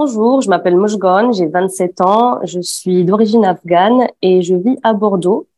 [0.00, 4.92] Bonjour, je m'appelle Mojgon, j'ai 27 ans, je suis d'origine afghane et je vis à
[4.92, 5.48] Bordeaux.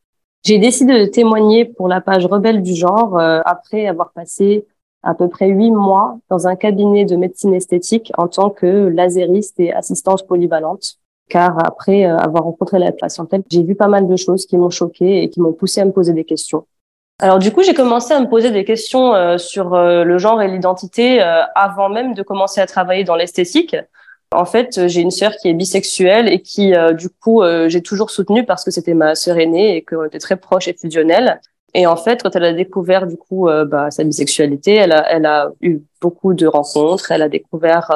[0.46, 4.66] J'ai décidé de témoigner pour la page Rebelle du genre euh, après avoir passé
[5.02, 9.60] à peu près huit mois dans un cabinet de médecine esthétique en tant que lasériste
[9.60, 10.94] et assistante polyvalente.
[11.28, 14.70] Car après euh, avoir rencontré la patientèle, j'ai vu pas mal de choses qui m'ont
[14.70, 16.64] choqué et qui m'ont poussé à me poser des questions.
[17.18, 20.48] Alors du coup, j'ai commencé à me poser des questions euh, sur le genre et
[20.48, 23.76] l'identité avant même de commencer à travailler dans l'esthétique.
[24.32, 27.82] En fait, j'ai une sœur qui est bisexuelle et qui, euh, du coup, euh, j'ai
[27.82, 31.40] toujours soutenue parce que c'était ma sœur aînée et qu'on était très proches et fusionnels.
[31.74, 35.10] Et en fait, quand elle a découvert du coup euh, bah, sa bisexualité, elle a,
[35.10, 37.90] elle a eu beaucoup de rencontres, elle a découvert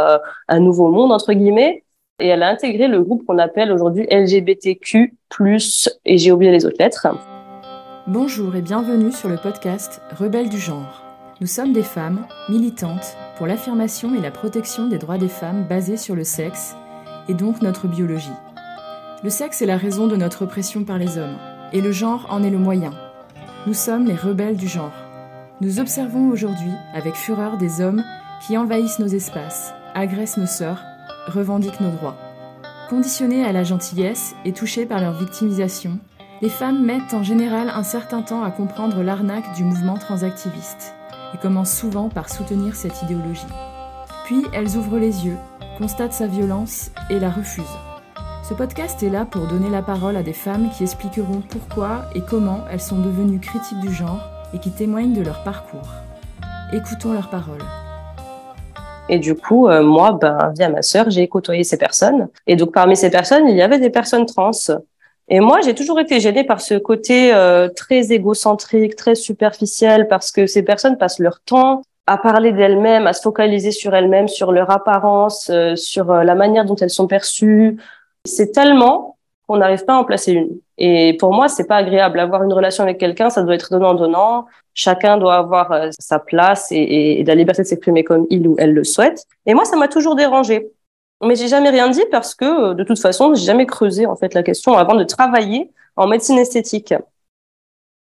[0.48, 1.84] un nouveau monde entre guillemets,
[2.20, 5.16] et elle a intégré le groupe qu'on appelle aujourd'hui LGBTQ+,
[6.04, 7.06] et j'ai oublié les autres lettres.
[8.08, 11.03] Bonjour et bienvenue sur le podcast Rebelles du genre.
[11.40, 15.96] Nous sommes des femmes militantes pour l'affirmation et la protection des droits des femmes basés
[15.96, 16.76] sur le sexe,
[17.28, 18.30] et donc notre biologie.
[19.24, 21.36] Le sexe est la raison de notre oppression par les hommes,
[21.72, 22.92] et le genre en est le moyen.
[23.66, 24.92] Nous sommes les rebelles du genre.
[25.60, 28.04] Nous observons aujourd'hui avec fureur des hommes
[28.46, 30.84] qui envahissent nos espaces, agressent nos sœurs,
[31.26, 32.16] revendiquent nos droits.
[32.88, 35.98] Conditionnées à la gentillesse et touchées par leur victimisation,
[36.42, 40.94] les femmes mettent en général un certain temps à comprendre l'arnaque du mouvement transactiviste
[41.34, 43.46] et commencent souvent par soutenir cette idéologie.
[44.24, 45.36] Puis elles ouvrent les yeux,
[45.78, 47.64] constatent sa violence et la refusent.
[48.48, 52.20] Ce podcast est là pour donner la parole à des femmes qui expliqueront pourquoi et
[52.20, 54.20] comment elles sont devenues critiques du genre
[54.52, 55.88] et qui témoignent de leur parcours.
[56.72, 57.64] Écoutons leurs paroles.
[59.08, 62.28] Et du coup, euh, moi, ben, via ma sœur, j'ai côtoyé ces personnes.
[62.46, 64.50] Et donc, parmi ces personnes, il y avait des personnes trans.
[65.28, 70.30] Et moi, j'ai toujours été gênée par ce côté euh, très égocentrique, très superficiel, parce
[70.30, 74.52] que ces personnes passent leur temps à parler d'elles-mêmes, à se focaliser sur elles-mêmes, sur
[74.52, 77.78] leur apparence, euh, sur euh, la manière dont elles sont perçues.
[78.26, 79.16] C'est tellement
[79.46, 80.50] qu'on n'arrive pas à en placer une.
[80.76, 82.20] Et pour moi, c'est pas agréable.
[82.20, 84.46] Avoir une relation avec quelqu'un, ça doit être donnant-donnant.
[84.74, 88.72] Chacun doit avoir sa place et, et la liberté de s'exprimer comme il ou elle
[88.72, 89.24] le souhaite.
[89.46, 90.70] Et moi, ça m'a toujours dérangée.
[91.24, 94.16] Mais j'ai jamais rien dit parce que euh, de toute façon, j'ai jamais creusé en
[94.16, 96.94] fait la question avant de travailler en médecine esthétique.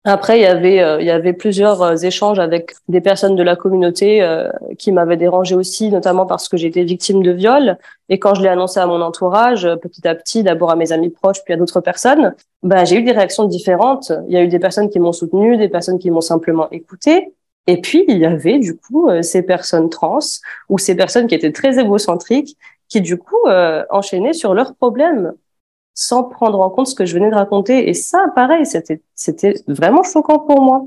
[0.05, 3.43] Après, il y avait euh, il y avait plusieurs euh, échanges avec des personnes de
[3.43, 4.27] la communauté
[4.79, 7.79] qui m'avaient dérangé aussi, notamment parce que j'étais victime de viol.
[8.09, 11.11] Et quand je l'ai annoncé à mon entourage, petit à petit, d'abord à mes amis
[11.11, 14.13] proches, puis à d'autres personnes, ben j'ai eu des réactions différentes.
[14.27, 17.33] Il y a eu des personnes qui m'ont soutenue, des personnes qui m'ont simplement écouté.
[17.69, 20.19] Et puis, il y avait du coup ces personnes trans
[20.69, 22.57] ou ces personnes qui étaient très égocentriques
[22.93, 25.33] qui du coup euh, enchaînaient sur leurs problèmes
[25.95, 27.89] sans prendre en compte ce que je venais de raconter.
[27.89, 30.87] Et ça, pareil, c'était vraiment choquant pour moi.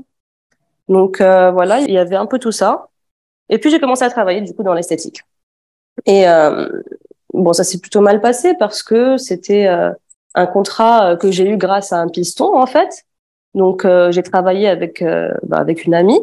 [0.88, 2.88] Donc euh, voilà, il y avait un peu tout ça.
[3.48, 5.22] Et puis j'ai commencé à travailler du coup dans l'esthétique.
[6.04, 6.68] Et euh,
[7.34, 11.92] bon, ça s'est plutôt mal passé parce que c'était un contrat que j'ai eu grâce
[11.92, 13.04] à un piston en fait.
[13.54, 15.02] Donc j'ai travaillé avec
[15.42, 16.20] bah, avec une amie.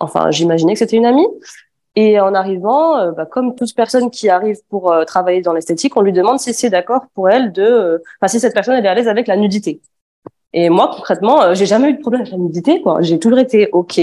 [0.00, 1.26] Enfin, j'imaginais que c'était une amie.
[1.98, 5.96] Et en arrivant, euh, bah, comme toute personne qui arrive pour euh, travailler dans l'esthétique,
[5.96, 8.84] on lui demande si c'est d'accord pour elle de, euh, enfin si cette personne elle
[8.84, 9.80] est à l'aise avec la nudité.
[10.52, 12.82] Et moi concrètement, j'ai jamais eu de problème avec la nudité.
[13.00, 14.00] J'ai toujours été ok.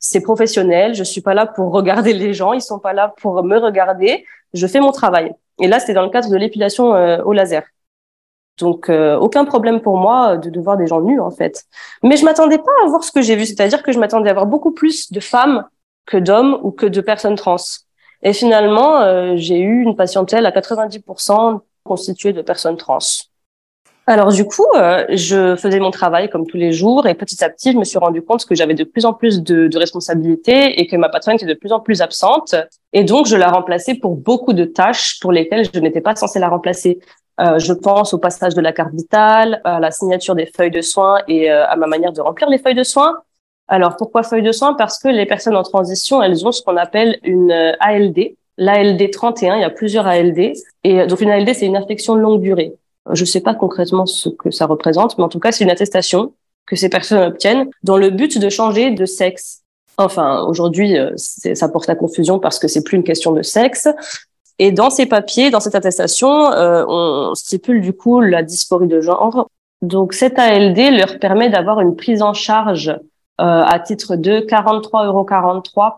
[0.00, 0.94] c'est professionnel.
[0.94, 2.52] Je suis pas là pour regarder les gens.
[2.52, 4.24] Ils sont pas là pour me regarder.
[4.54, 5.32] Je fais mon travail.
[5.60, 6.90] Et là, c'était dans le cadre de l'épilation
[7.24, 7.62] au laser.
[8.58, 11.64] Donc aucun problème pour moi de, de voir des gens nus en fait.
[12.02, 14.34] Mais je m'attendais pas à voir ce que j'ai vu, c'est-à-dire que je m'attendais à
[14.34, 15.64] voir beaucoup plus de femmes
[16.08, 17.56] que d'hommes ou que de personnes trans.
[18.22, 22.98] Et finalement, euh, j'ai eu une patientèle à 90% constituée de personnes trans.
[24.06, 27.50] Alors du coup, euh, je faisais mon travail comme tous les jours et petit à
[27.50, 30.86] petit, je me suis rendu compte que j'avais de plus en plus de, responsabilités et
[30.86, 32.54] que ma patronne était de plus en plus absente.
[32.94, 36.38] Et donc, je la remplaçais pour beaucoup de tâches pour lesquelles je n'étais pas censée
[36.38, 37.00] la remplacer.
[37.38, 40.80] Euh, je pense au passage de la carte vitale, à la signature des feuilles de
[40.80, 43.14] soins et à ma manière de remplir les feuilles de soins.
[43.68, 44.74] Alors pourquoi feuille de soins?
[44.74, 48.34] Parce que les personnes en transition, elles ont ce qu'on appelle une euh, ALD.
[48.56, 50.38] L'ALD 31, il y a plusieurs ALD.
[50.84, 52.74] Et euh, donc une ALD, c'est une affection de longue durée.
[53.12, 55.70] Je ne sais pas concrètement ce que ça représente, mais en tout cas, c'est une
[55.70, 56.32] attestation
[56.66, 59.62] que ces personnes obtiennent dans le but de changer de sexe.
[59.96, 63.88] Enfin, aujourd'hui, euh, ça porte à confusion parce que c'est plus une question de sexe.
[64.58, 69.46] Et dans ces papiers, dans cette attestation, on stipule du coup la dysphorie de genre.
[69.82, 72.96] Donc cette ALD leur permet d'avoir une prise en charge euh,
[73.38, 75.26] à titre de 43,43 euros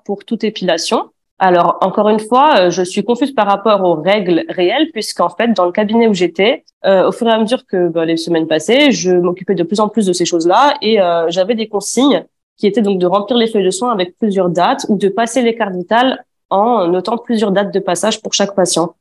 [0.05, 1.11] pour toute épilation.
[1.43, 5.49] Alors, encore une fois, euh, je suis confuse par rapport aux règles réelles, puisqu'en fait,
[5.55, 8.47] dans le cabinet où j'étais, euh, au fur et à mesure que bah, les semaines
[8.47, 10.99] passaient, je m'occupais de plus en plus de ces choses-là et
[11.29, 12.27] j'avais des consignes
[12.59, 15.41] qui étaient donc de remplir les feuilles de soins avec plusieurs dates ou de passer
[15.41, 18.95] les cartes vitales en notant plusieurs dates de passage pour chaque patient.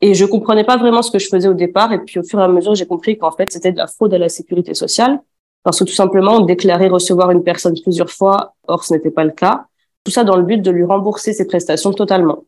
[0.00, 1.92] Et je comprenais pas vraiment ce que je faisais au départ.
[1.92, 4.14] Et puis au fur et à mesure, j'ai compris qu'en fait, c'était de la fraude
[4.14, 5.20] à la sécurité sociale.
[5.62, 9.24] Parce que tout simplement, on déclarait recevoir une personne plusieurs fois, or ce n'était pas
[9.24, 9.66] le cas.
[10.04, 12.44] Tout ça dans le but de lui rembourser ses prestations totalement.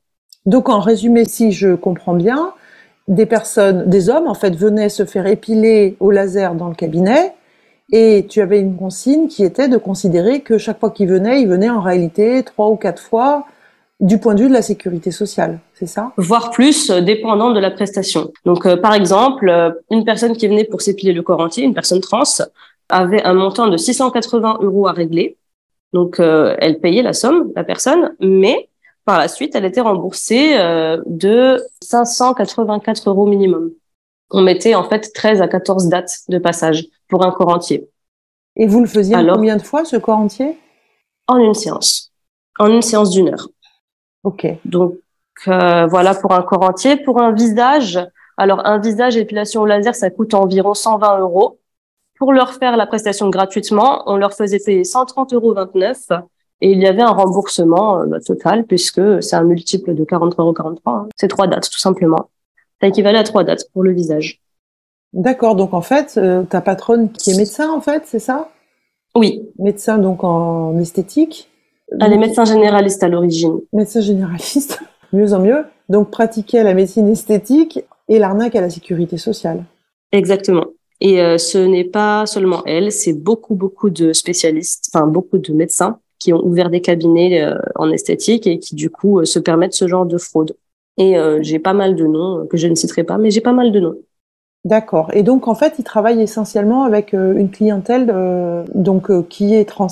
[0.47, 2.53] Donc en résumé, si je comprends bien,
[3.09, 7.35] des personnes, des hommes en fait, venaient se faire épiler au laser dans le cabinet
[7.93, 11.49] et tu avais une consigne qui était de considérer que chaque fois qu'ils venaient, ils
[11.49, 13.45] venaient en réalité trois ou quatre fois
[14.01, 16.13] du point de vue de la sécurité sociale, c'est ça?
[16.17, 18.33] Voire plus, euh, dépendant de la prestation.
[18.45, 21.75] Donc, euh, par exemple, euh, une personne qui venait pour s'épiler le corps entier, une
[21.75, 22.25] personne trans,
[22.89, 25.37] avait un montant de 680 euros à régler.
[25.93, 28.69] Donc, elle payait la somme, la personne, mais
[29.05, 30.57] par la suite, elle était remboursée
[31.07, 33.71] de 584 euros minimum.
[34.31, 37.89] On mettait en fait 13 à 14 dates de passage pour un corps entier.
[38.57, 40.59] Et vous le faisiez combien de fois, ce corps entier?
[41.27, 42.13] En une séance.
[42.59, 43.49] En une séance d'une heure.
[44.23, 44.47] Ok.
[44.65, 44.97] Donc
[45.49, 46.97] euh, voilà pour un corps entier.
[46.97, 47.99] Pour un visage,
[48.37, 51.59] alors un visage épilation au laser, ça coûte environ 120 euros.
[52.19, 55.55] Pour leur faire la prestation gratuitement, on leur faisait payer 130,29 euros
[56.61, 60.41] et il y avait un remboursement euh, bah, total puisque c'est un multiple de 43,43
[60.41, 60.79] euros.
[60.87, 61.09] Hein.
[61.17, 62.31] C'est trois dates tout simplement.
[62.81, 64.41] Ça équivalait à trois dates pour le visage.
[65.13, 65.57] D'accord.
[65.57, 68.49] Donc en fait, euh, ta patronne qui est médecin en fait, c'est ça?
[69.15, 69.49] Oui.
[69.59, 71.51] Médecin donc en esthétique?
[72.01, 73.61] Elle est médecin généraliste à l'origine.
[73.73, 74.81] Médecin généraliste,
[75.13, 75.65] mieux en mieux.
[75.89, 79.65] Donc pratiquer la médecine esthétique et l'arnaque à la sécurité sociale.
[80.13, 80.67] Exactement.
[81.01, 85.53] Et euh, ce n'est pas seulement elle, c'est beaucoup, beaucoup de spécialistes, enfin beaucoup de
[85.53, 89.39] médecins qui ont ouvert des cabinets euh, en esthétique et qui du coup euh, se
[89.39, 90.57] permettent ce genre de fraude.
[90.97, 93.73] Et j'ai pas mal de noms que je ne citerai pas, mais j'ai pas mal
[93.73, 93.97] de noms.
[94.65, 95.11] D'accord.
[95.13, 98.15] Et donc en fait, ils travaillent essentiellement avec une clientèle
[98.77, 99.89] donc qui est trans.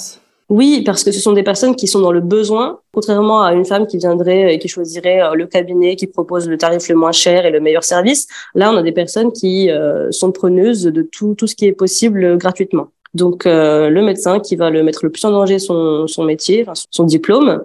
[0.53, 3.65] Oui, parce que ce sont des personnes qui sont dans le besoin, contrairement à une
[3.65, 7.11] femme qui viendrait et qui choisirait euh, le cabinet qui propose le tarif le moins
[7.11, 8.27] cher et le meilleur service.
[8.55, 11.73] Là, on a des personnes qui euh, sont preneuses de tout, tout ce qui est
[11.73, 12.89] possible gratuitement.
[13.15, 16.67] Donc, euh, le médecin qui va le mettre le plus en danger son, son métier,
[16.91, 17.63] son diplôme,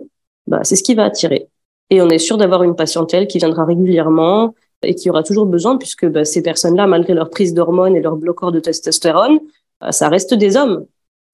[0.48, 1.50] bah, c'est ce qui va attirer.
[1.90, 5.76] Et on est sûr d'avoir une patientèle qui viendra régulièrement et qui aura toujours besoin,
[5.78, 9.40] puisque bah, ces personnes-là, malgré leur prise d'hormones et leur bloqueur de testostérone,
[9.82, 10.86] bah, ça reste des hommes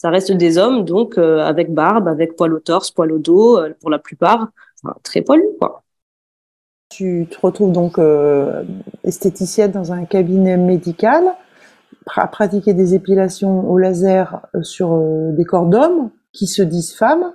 [0.03, 3.57] ça reste des hommes, donc euh, avec barbe, avec poil au torse, poil au dos,
[3.57, 4.49] euh, pour la plupart,
[5.01, 5.83] très poilus, quoi.
[6.89, 8.65] Tu te retrouves donc euh,
[9.05, 11.23] esthéticienne dans un cabinet médical,
[12.17, 14.99] à pratiquer des épilations au laser sur
[15.31, 17.33] des corps d'hommes qui se disent femmes,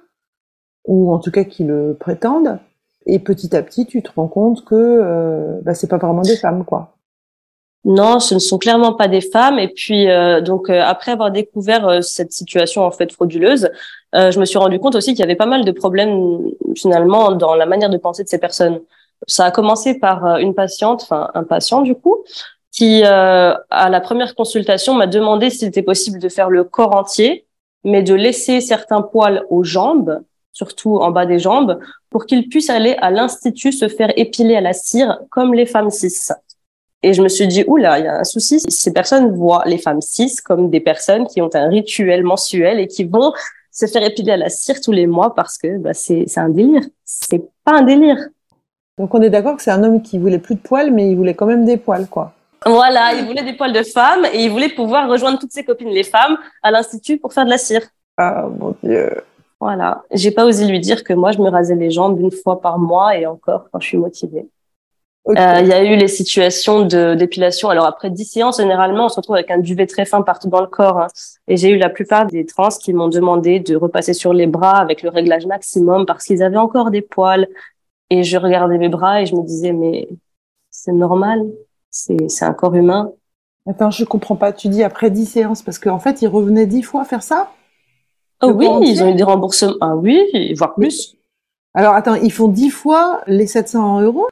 [0.84, 2.58] ou en tout cas qui le prétendent.
[3.06, 6.66] Et petit à petit, tu te rends compte que bah, c'est pas vraiment des femmes,
[6.66, 6.97] quoi.
[7.84, 9.58] Non, ce ne sont clairement pas des femmes.
[9.58, 13.70] Et puis, euh, donc, euh, après avoir découvert euh, cette situation en fait frauduleuse,
[14.14, 16.40] je me suis rendu compte aussi qu'il y avait pas mal de problèmes
[16.74, 18.80] finalement dans la manière de penser de ces personnes.
[19.26, 22.24] Ça a commencé par une patiente, enfin un patient du coup,
[22.72, 27.46] qui à la première consultation m'a demandé s'il était possible de faire le corps entier,
[27.84, 30.22] mais de laisser certains poils aux jambes,
[30.52, 31.78] surtout en bas des jambes,
[32.08, 35.90] pour qu'il puisse aller à l'institut se faire épiler à la cire comme les femmes
[35.90, 36.32] cis.
[37.02, 38.60] Et je me suis dit, oula, il y a un souci.
[38.68, 42.88] Ces personnes voient les femmes cis comme des personnes qui ont un rituel mensuel et
[42.88, 43.32] qui vont
[43.70, 46.82] se faire épiler à la cire tous les mois parce que bah, c'est un délire.
[47.04, 48.18] C'est pas un délire.
[48.98, 51.16] Donc on est d'accord que c'est un homme qui voulait plus de poils, mais il
[51.16, 52.32] voulait quand même des poils, quoi.
[52.66, 55.90] Voilà, il voulait des poils de femme et il voulait pouvoir rejoindre toutes ses copines
[55.90, 57.82] les femmes à l'institut pour faire de la cire.
[58.16, 59.22] Ah mon dieu.
[59.60, 62.60] Voilà, j'ai pas osé lui dire que moi je me rasais les jambes une fois
[62.60, 64.48] par mois et encore quand je suis motivée.
[65.28, 67.68] Euh, il y a eu les situations de d'épilation.
[67.68, 70.60] Alors après 10 séances, généralement, on se retrouve avec un duvet très fin partout dans
[70.60, 70.98] le corps.
[70.98, 71.08] Hein.
[71.48, 74.78] Et j'ai eu la plupart des trans qui m'ont demandé de repasser sur les bras
[74.78, 77.46] avec le réglage maximum parce qu'ils avaient encore des poils.
[78.10, 80.08] Et je regardais mes bras et je me disais, mais
[80.70, 81.44] c'est normal,
[81.90, 83.12] c'est un corps humain.
[83.68, 84.52] Attends, je comprends pas.
[84.52, 87.52] Tu dis après 10 séances parce qu'en fait, ils revenaient 10 fois faire ça?
[88.40, 89.74] Oh oui, ils ont eu des remboursements.
[89.82, 91.16] Ah oui, voire plus.
[91.74, 94.28] Alors attends, ils font 10 fois les 700 euros?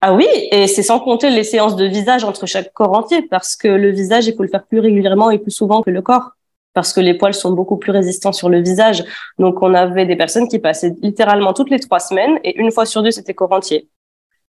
[0.00, 3.56] Ah oui, et c'est sans compter les séances de visage entre chaque corps entier, parce
[3.56, 6.30] que le visage, il faut le faire plus régulièrement et plus souvent que le corps,
[6.72, 9.04] parce que les poils sont beaucoup plus résistants sur le visage.
[9.40, 12.86] Donc on avait des personnes qui passaient littéralement toutes les trois semaines, et une fois
[12.86, 13.88] sur deux, c'était corps entier.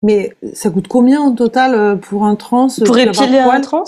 [0.04, 3.86] Mais ça coûte combien en total euh, pour un trans Pour épiler un trans?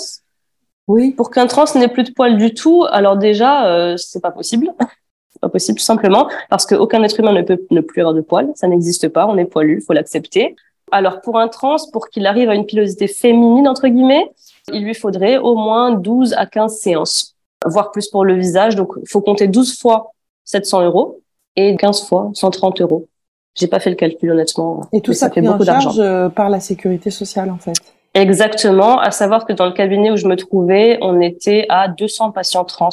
[0.87, 1.11] Oui.
[1.11, 4.73] Pour qu'un trans n'ait plus de poils du tout, alors déjà, euh, c'est pas possible.
[5.31, 8.21] c'est pas possible tout simplement parce qu'aucun être humain ne peut ne plus avoir de
[8.21, 10.55] poils, ça n'existe pas, on est poilu, faut l'accepter.
[10.91, 14.31] Alors pour un trans, pour qu'il arrive à une pilosité féminine, entre guillemets,
[14.73, 18.75] il lui faudrait au moins 12 à 15 séances, voire plus pour le visage.
[18.75, 20.11] Donc il faut compter 12 fois
[20.45, 21.21] 700 euros
[21.55, 23.07] et 15 fois 130 euros
[23.55, 24.81] J'ai pas fait le calcul honnêtement.
[24.91, 27.73] Et tout ça, fait beaucoup d'argent euh, par la sécurité sociale en fait.
[28.15, 32.31] Exactement, à savoir que dans le cabinet où je me trouvais, on était à 200
[32.31, 32.89] patients trans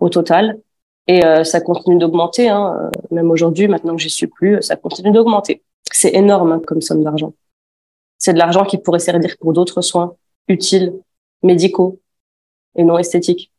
[0.00, 0.58] au total.
[1.06, 2.76] Et euh, ça continue d'augmenter, hein.
[2.78, 5.62] Euh, même aujourd'hui, maintenant que j'y suis plus, ça continue d'augmenter.
[5.92, 7.32] C'est énorme hein, comme somme d'argent.
[8.18, 10.14] C'est de l'argent qui pourrait servir pour d'autres soins
[10.48, 10.94] utiles,
[11.42, 12.00] médicaux
[12.74, 13.52] et non esthétiques.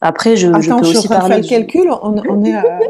[0.00, 1.40] Après, je, attends, je peux je aussi parler.
[1.40, 1.90] de faire le calcul.
[1.90, 2.64] On, on est à...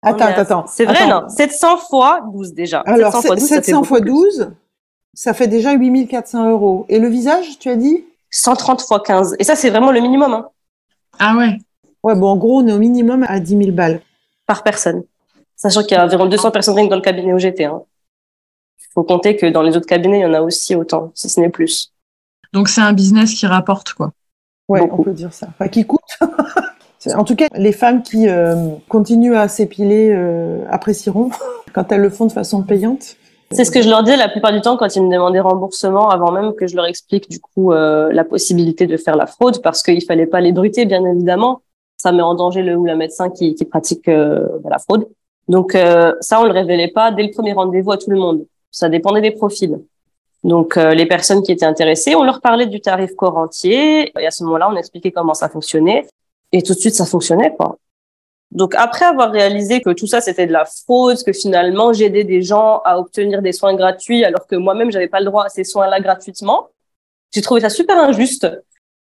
[0.00, 0.66] Attends, attends, attends.
[0.68, 1.22] C'est vrai, attends.
[1.22, 1.28] non?
[1.28, 2.80] 700 fois 12 déjà.
[2.86, 4.10] Alors, 700 fois 12, ça fait 700 beaucoup fois plus.
[4.10, 4.50] 12,
[5.12, 6.86] ça fait déjà 8400 euros.
[6.88, 8.04] Et le visage, tu as dit?
[8.30, 9.34] 130 fois 15.
[9.40, 10.48] Et ça, c'est vraiment le minimum hein,
[11.18, 11.58] Ah ouais.
[12.04, 14.00] Ouais, bon, en gros, on est au minimum à 10 000 balles.
[14.46, 15.02] par personne.
[15.58, 17.64] Sachant qu'il y a environ 200 personnes rien que dans le cabinet où j'étais.
[17.64, 17.82] Hein.
[18.94, 21.40] faut compter que dans les autres cabinets, il y en a aussi autant, si ce
[21.40, 21.92] n'est plus.
[22.52, 24.12] Donc c'est un business qui rapporte quoi.
[24.68, 25.02] Ouais, Beaucoup.
[25.02, 25.48] on peut dire ça.
[25.50, 26.00] Enfin, qui coûte.
[27.14, 31.30] En tout cas, les femmes qui euh, continuent à s'épiler euh, apprécieront
[31.72, 33.16] quand elles le font de façon payante.
[33.52, 36.10] C'est ce que je leur dis la plupart du temps quand ils me demandaient remboursement,
[36.10, 39.62] avant même que je leur explique du coup euh, la possibilité de faire la fraude,
[39.62, 41.62] parce qu'il fallait pas les bruter, bien évidemment.
[41.96, 45.06] Ça met en danger le ou la médecin qui, qui pratique euh, la fraude.
[45.48, 48.46] Donc euh, ça, on le révélait pas dès le premier rendez-vous à tout le monde.
[48.70, 49.78] Ça dépendait des profils.
[50.44, 54.26] Donc euh, les personnes qui étaient intéressées, on leur parlait du tarif corps entier, et
[54.26, 56.06] à ce moment-là, on expliquait comment ça fonctionnait,
[56.52, 57.76] et tout de suite, ça fonctionnait quoi.
[58.50, 62.40] Donc après avoir réalisé que tout ça c'était de la fraude, que finalement j'aidais des
[62.40, 65.64] gens à obtenir des soins gratuits alors que moi-même j'avais pas le droit à ces
[65.64, 66.68] soins-là gratuitement,
[67.32, 68.48] j'ai trouvé ça super injuste.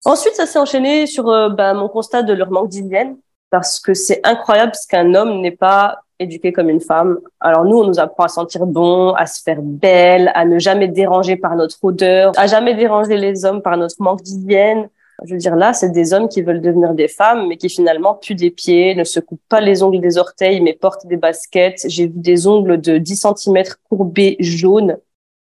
[0.04, 3.18] Ensuite, ça s'est enchaîné sur euh, bah, mon constat de leur manque d'hygiène
[3.52, 7.20] parce que c'est incroyable ce qu'un homme n'est pas éduqué comme une femme.
[7.40, 10.88] Alors nous, on nous apprend à sentir bon, à se faire belle, à ne jamais
[10.88, 14.90] déranger par notre odeur, à jamais déranger les hommes par notre manque d'hygiène.
[15.24, 18.16] Je veux dire, là, c'est des hommes qui veulent devenir des femmes, mais qui finalement
[18.16, 21.86] puent des pieds, ne se coupent pas les ongles des orteils, mais portent des baskets.
[21.88, 24.98] J'ai vu des ongles de 10 cm courbés jaunes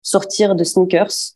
[0.06, 1.34] sortir de sneakers.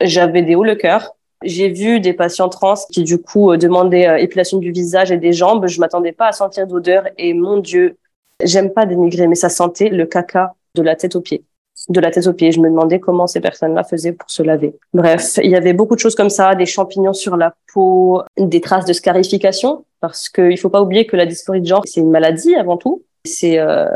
[0.00, 1.16] J'avais des hauts le cœur.
[1.42, 5.18] J'ai vu des patients trans qui, du coup, euh, demandaient euh, épilation du visage et
[5.18, 5.66] des jambes.
[5.66, 7.96] Je m'attendais pas à sentir d'odeur et mon Dieu,
[8.42, 11.44] j'aime pas dénigrer, mais ça sentait le caca de la tête aux pieds
[11.88, 12.52] de la tête aux pieds.
[12.52, 14.74] Je me demandais comment ces personnes-là faisaient pour se laver.
[14.92, 18.60] Bref, il y avait beaucoup de choses comme ça, des champignons sur la peau, des
[18.60, 22.10] traces de scarification, parce qu'il faut pas oublier que la dysphorie de genre, c'est une
[22.10, 23.04] maladie avant tout.
[23.24, 23.88] C'est euh,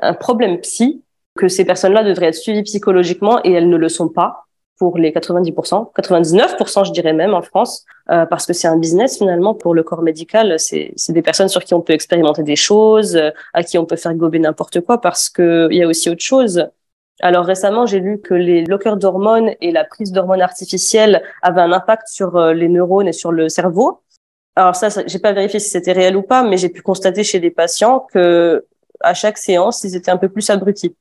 [0.00, 1.02] un problème psy,
[1.38, 4.46] que ces personnes-là devraient être suivies psychologiquement et elles ne le sont pas
[4.80, 9.18] pour les 90%, 99% je dirais même en France, euh, parce que c'est un business
[9.18, 10.58] finalement pour le corps médical.
[10.58, 13.96] C'est des personnes sur qui on peut expérimenter des choses, euh, à qui on peut
[13.96, 16.66] faire gober n'importe quoi, parce que il y a aussi autre chose.
[17.20, 21.72] Alors récemment, j'ai lu que les bloqueurs d'hormones et la prise d'hormones artificielles avaient un
[21.72, 24.00] impact sur euh, les neurones et sur le cerveau.
[24.56, 27.22] Alors ça, ça j'ai pas vérifié si c'était réel ou pas, mais j'ai pu constater
[27.22, 28.64] chez des patients que
[29.00, 30.96] à chaque séance, ils étaient un peu plus abrutis.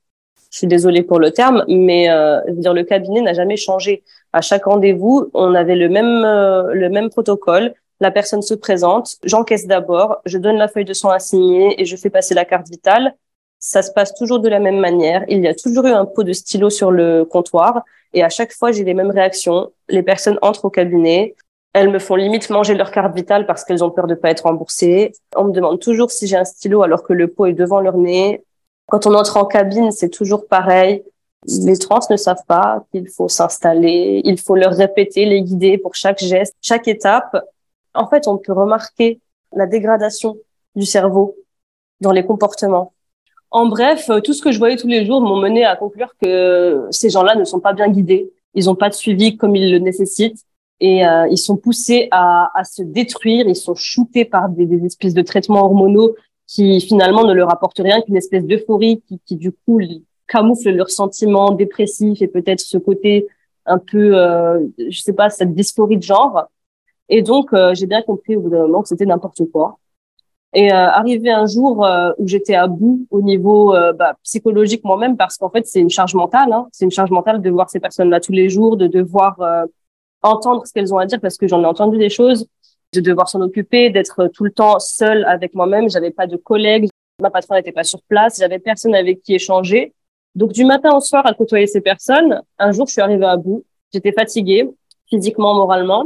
[0.52, 3.58] Je suis désolée pour le terme, mais euh, je veux dire le cabinet n'a jamais
[3.58, 4.04] changé.
[4.34, 7.74] À chaque rendez-vous, on avait le même euh, le même protocole.
[8.00, 11.86] La personne se présente, j'encaisse d'abord, je donne la feuille de soins à signer et
[11.86, 13.16] je fais passer la carte vitale.
[13.60, 15.26] Ça se passe toujours de la même manière.
[15.28, 18.54] Il y a toujours eu un pot de stylo sur le comptoir et à chaque
[18.54, 19.72] fois, j'ai les mêmes réactions.
[19.90, 21.36] Les personnes entrent au cabinet.
[21.74, 24.46] Elles me font limite manger leur carte vitale parce qu'elles ont peur de pas être
[24.46, 25.12] remboursées.
[25.36, 27.98] On me demande toujours si j'ai un stylo alors que le pot est devant leur
[27.98, 28.44] nez.
[28.90, 31.04] Quand on entre en cabine, c'est toujours pareil.
[31.48, 35.96] Les trans ne savent pas qu'il faut s'installer, il faut leur répéter, les guider pour
[35.96, 37.38] chaque geste, chaque étape.
[37.94, 39.22] En fait, on peut remarquer
[39.54, 40.38] la dégradation
[40.76, 41.36] du cerveau
[42.02, 42.94] dans les comportements.
[43.52, 46.14] En bref, euh, tout ce que je voyais tous les jours m'ont mené à conclure
[46.22, 48.32] que ces gens-là ne sont pas bien guidés.
[48.54, 50.46] Ils n'ont pas de suivi comme ils le nécessitent
[50.80, 53.48] et euh, ils sont poussés à, se détruire.
[53.48, 56.16] Ils sont shootés par des, espèces de traitements hormonaux
[56.50, 59.80] qui finalement ne leur apportent rien qu'une espèce d'euphorie qui, qui du coup
[60.28, 63.28] camoufle leurs sentiments dépressifs et peut-être ce côté
[63.68, 66.46] un peu, euh, je sais pas, cette dysphorie de genre.
[67.08, 69.78] Et donc euh, j'ai bien compris au bout d'un moment que c'était n'importe quoi.
[70.54, 74.84] Et euh, arrivé un jour euh, où j'étais à bout au niveau euh, bah, psychologique
[74.84, 77.70] moi-même, parce qu'en fait c'est une charge mentale, hein, c'est une charge mentale de voir
[77.70, 79.66] ces personnes-là tous les jours, de devoir euh,
[80.24, 82.48] entendre ce qu'elles ont à dire, parce que j'en ai entendu des choses,
[82.94, 85.90] de devoir s'en occuper, d'être tout le temps seule avec moi-même.
[85.90, 86.90] J'avais pas de collègues,
[87.22, 89.94] ma patronne n'était pas sur place, j'avais personne avec qui échanger.
[90.36, 93.38] Donc du matin au soir à côtoyer ces personnes, un jour je suis arrivée à
[93.38, 94.70] bout, j'étais fatiguée
[95.10, 96.06] physiquement, moralement.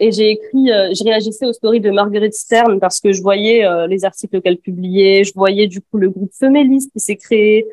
[0.00, 3.64] Et j'ai écrit, euh, je réagissais aux stories de Marguerite Stern parce que je voyais
[3.64, 7.66] euh, les articles qu'elle publiait, je voyais du coup le groupe Feméliste qui s'est créé.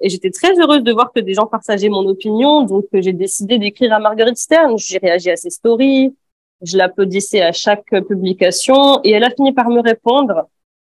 [0.00, 2.62] Et j'étais très heureuse de voir que des gens partageaient mon opinion.
[2.62, 4.78] Donc euh, j'ai décidé d'écrire à Marguerite Stern.
[4.78, 6.14] J'ai réagi à ses stories,
[6.62, 10.48] je l'applaudissais à chaque publication et elle a fini par me répondre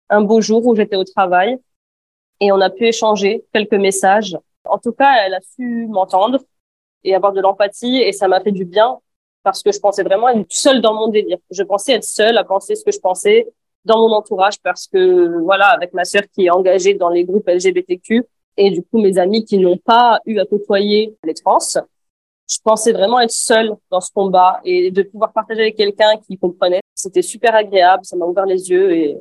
[0.08, 1.58] un beau jour où j'étais au travail.
[2.40, 4.36] et on a pu échanger quelques messages.
[4.64, 6.38] En tout cas, elle a su m'entendre
[7.04, 8.98] et avoir de l'empathie et ça m'a fait du bien
[9.42, 11.38] parce que je pensais vraiment être seule dans mon délire.
[11.50, 13.48] Je pensais être seule à penser ce que je pensais
[13.84, 17.48] dans mon entourage parce que voilà, avec ma sœur qui est engagée dans les groupes
[17.48, 18.24] LGBTQ
[18.56, 21.58] et du coup mes amis qui n'ont pas eu à côtoyer les trans,
[22.48, 26.38] je pensais vraiment être seule dans ce combat et de pouvoir partager avec quelqu'un qui
[26.38, 26.80] comprenait.
[26.94, 29.18] C'était super agréable, ça m'a ouvert les yeux et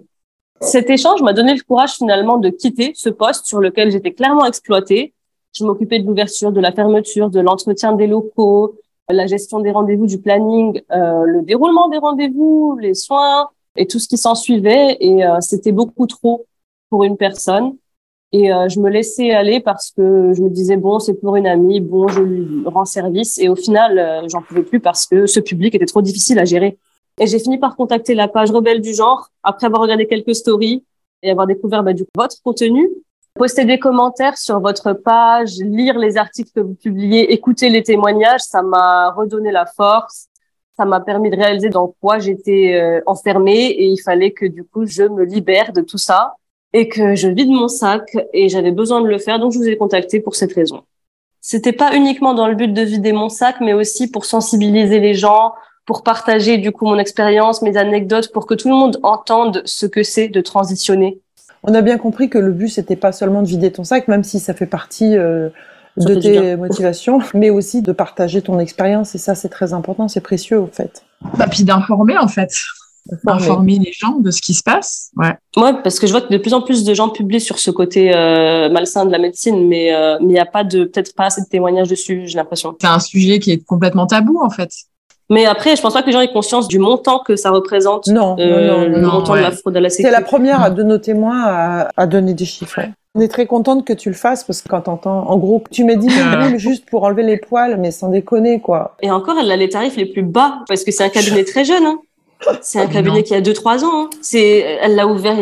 [0.61, 4.45] cet échange m'a donné le courage finalement de quitter ce poste sur lequel j'étais clairement
[4.45, 5.13] exploitée.
[5.53, 8.75] Je m'occupais de l'ouverture, de la fermeture, de l'entretien des locaux,
[9.09, 13.99] la gestion des rendez-vous, du planning, euh, le déroulement des rendez-vous, les soins et tout
[13.99, 14.97] ce qui s'en suivait.
[14.99, 16.45] Et euh, c'était beaucoup trop
[16.89, 17.75] pour une personne.
[18.33, 21.47] Et euh, je me laissais aller parce que je me disais bon c'est pour une
[21.47, 23.37] amie, bon je lui rends service.
[23.37, 26.45] Et au final euh, j'en pouvais plus parce que ce public était trop difficile à
[26.45, 26.77] gérer.
[27.19, 30.83] Et j'ai fini par contacter la page Rebelle du genre après avoir regardé quelques stories
[31.23, 32.89] et avoir découvert bah, du coup, votre contenu.
[33.35, 38.41] Poster des commentaires sur votre page, lire les articles que vous publiez, écouter les témoignages,
[38.41, 40.25] ça m'a redonné la force.
[40.75, 44.63] Ça m'a permis de réaliser dans quoi j'étais euh, enfermée et il fallait que du
[44.63, 46.35] coup je me libère de tout ça
[46.77, 49.67] et que je vide mon sac et j'avais besoin de le faire donc je vous
[49.67, 50.83] ai contacté pour cette raison.
[51.41, 55.15] C'était pas uniquement dans le but de vider mon sac mais aussi pour sensibiliser les
[55.15, 55.53] gens,
[55.87, 59.87] pour partager du coup mon expérience, mes anecdotes, pour que tout le monde entende ce
[59.87, 61.19] que c'est de transitionner.
[61.63, 64.23] On a bien compris que le but c'était pas seulement de vider ton sac, même
[64.23, 65.49] si ça fait partie euh,
[65.97, 70.21] de tes motivations, mais aussi de partager ton expérience et ça c'est très important, c'est
[70.21, 71.03] précieux en fait.
[71.39, 72.51] Bah, puis d'informer en fait.
[73.25, 75.11] Informer les gens de ce qui se passe.
[75.17, 75.35] Ouais.
[75.55, 77.71] Ouais, parce que je vois que de plus en plus de gens publient sur ce
[77.71, 81.15] côté euh, malsain de la médecine, mais euh, mais il n'y a pas de peut-être
[81.15, 82.75] pas assez de témoignages dessus, j'ai l'impression.
[82.79, 84.69] C'est un sujet qui est complètement tabou en fait.
[85.29, 88.07] Mais après, je pense pas que les gens aient conscience du montant que ça représente.
[88.07, 90.15] Non, euh, non, non, le montant de la fraude à la sécurité.
[90.15, 92.79] C'est la première de nos témoins à, à donner des chiffres.
[93.13, 95.83] On est très contente que tu le fasses parce que quand t'entends, en gros, tu
[95.83, 96.07] m'as dit
[96.57, 98.95] juste pour enlever les poils, mais sans déconner, quoi.
[99.01, 101.65] Et encore, elle a les tarifs les plus bas parce que c'est un cabinet très
[101.65, 101.83] jeune.
[101.83, 101.99] Hein.
[102.61, 104.03] C'est un cabinet qui a 2-3 ans.
[104.03, 104.09] Hein.
[104.21, 105.35] C'est, elle l'a ouvert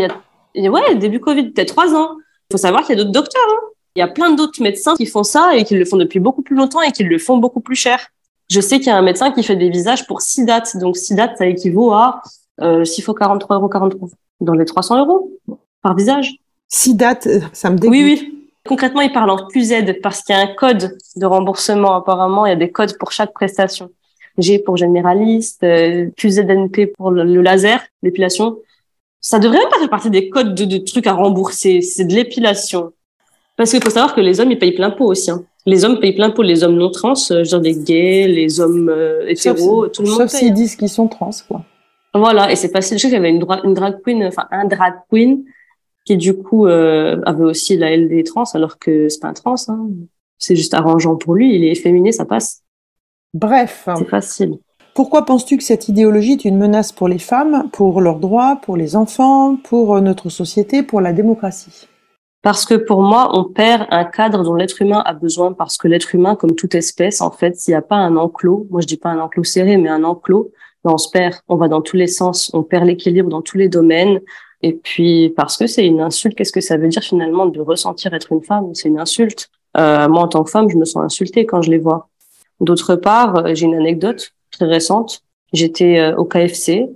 [0.56, 2.18] il y a, ouais, début Covid, peut-être 3 ans.
[2.50, 3.48] Il faut savoir qu'il y a d'autres docteurs.
[3.50, 3.68] Hein.
[3.96, 6.42] Il y a plein d'autres médecins qui font ça et qui le font depuis beaucoup
[6.42, 8.08] plus longtemps et qui le font beaucoup plus cher.
[8.50, 10.78] Je sais qu'il y a un médecin qui fait des visages pour 6 dates.
[10.78, 12.22] Donc 6 dates, ça équivaut à
[12.62, 14.10] euh, 6 fois 43 euros 43
[14.42, 15.32] dans les 300 euros
[15.82, 16.36] par visage.
[16.68, 17.92] 6 dates, euh, ça me dégoûte.
[17.92, 18.48] Oui, oui.
[18.68, 22.46] Concrètement, il parle en QZ parce qu'il y a un code de remboursement apparemment.
[22.46, 23.92] Il y a des codes pour chaque prestation.
[24.38, 28.58] G pour généraliste, euh, QZNP pour le, laser, l'épilation.
[29.22, 31.82] Ça devrait même pas faire partie des codes de, de trucs à rembourser.
[31.82, 32.92] C'est de l'épilation.
[33.58, 35.32] Parce qu'il faut savoir que les hommes, ils payent plein pot aussi.
[35.32, 35.44] Hein.
[35.66, 38.90] Les hommes payent plein pot, les hommes non trans, euh, genre les gays, les hommes
[38.90, 41.64] euh, hétéros, tout le monde Sauf s'ils disent qu'ils sont trans, quoi.
[42.14, 42.98] Voilà, et c'est facile.
[42.98, 45.44] Je sais qu'il y avait une, une, drag queen, enfin un drag queen,
[46.06, 49.56] qui du coup euh, avait aussi la LD trans, alors que c'est pas un trans.
[49.68, 49.90] Hein.
[50.38, 51.56] C'est juste arrangeant pour lui.
[51.56, 52.62] Il est efféminé, ça passe.
[53.36, 53.90] Bref.
[53.98, 54.60] C'est facile.
[54.94, 58.78] Pourquoi penses-tu que cette idéologie est une menace pour les femmes, pour leurs droits, pour
[58.78, 61.90] les enfants, pour notre société, pour la démocratie?
[62.42, 65.90] Parce que pour moi, on perd un cadre dont l'être humain a besoin, parce que
[65.90, 68.88] l'être humain, comme toute espèce, en fait, s'il n'y a pas un enclos, moi je
[68.88, 70.52] dis pas un enclos serré, mais un enclos,
[70.86, 73.58] ben on se perd, on va dans tous les sens, on perd l'équilibre dans tous
[73.58, 74.22] les domaines.
[74.62, 78.14] Et puis, parce que c'est une insulte, qu'est-ce que ça veut dire finalement de ressentir
[78.14, 78.74] être une femme?
[78.76, 79.50] C'est une insulte.
[79.76, 82.08] Euh, moi, en tant que femme, je me sens insultée quand je les vois.
[82.62, 85.22] D'autre part, euh, j'ai une anecdote très récente.
[85.54, 86.90] J'étais euh, au KFC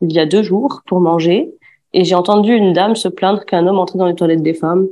[0.00, 1.54] il y a deux jours pour manger
[1.92, 4.88] et j'ai entendu une dame se plaindre qu'un homme entrait dans les toilettes des femmes.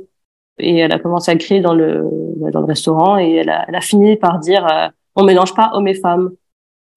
[0.57, 2.07] Et elle a commencé à crier dans le,
[2.51, 5.71] dans le restaurant et elle a, elle a fini par dire euh, on mélange pas
[5.73, 6.31] hommes et femmes.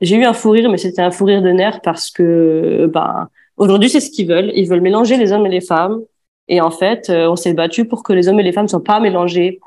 [0.00, 3.28] J'ai eu un fou rire, mais c'était un fou rire de nerfs parce que ben,
[3.56, 4.52] aujourd'hui, c'est ce qu'ils veulent.
[4.54, 6.02] Ils veulent mélanger les hommes et les femmes.
[6.46, 9.00] Et en fait, on s'est battu pour que les hommes et les femmes soient pas
[9.00, 9.60] mélangés.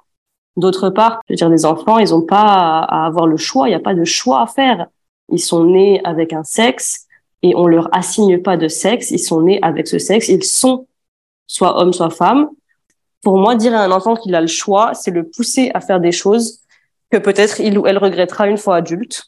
[0.58, 3.68] D'autre part, je veux dire, les enfants, ils n'ont pas à avoir le choix.
[3.68, 4.88] Il n'y a pas de choix à faire.
[5.30, 7.08] Ils sont nés avec un sexe
[7.44, 10.88] et on leur assigne pas de sexe, ils sont nés avec ce sexe, ils sont
[11.46, 12.50] soit homme, soit femme.
[13.22, 16.00] Pour moi, dire à un enfant qu'il a le choix, c'est le pousser à faire
[16.00, 16.62] des choses
[17.12, 19.26] que peut-être il ou elle regrettera une fois adulte.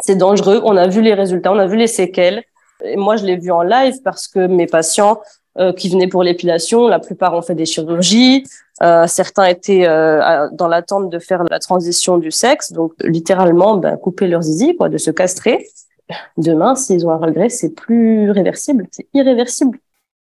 [0.00, 2.42] C'est dangereux, on a vu les résultats, on a vu les séquelles.
[2.82, 5.20] Et moi, je l'ai vu en live parce que mes patients
[5.58, 8.44] euh, qui venaient pour l'épilation, la plupart ont fait des chirurgies,
[8.82, 13.96] euh, certains étaient euh, dans l'attente de faire la transition du sexe, donc littéralement ben,
[13.96, 15.66] couper leur zizi, de se castrer
[16.36, 19.78] demain, s'ils ont un regret, c'est plus réversible, c'est irréversible.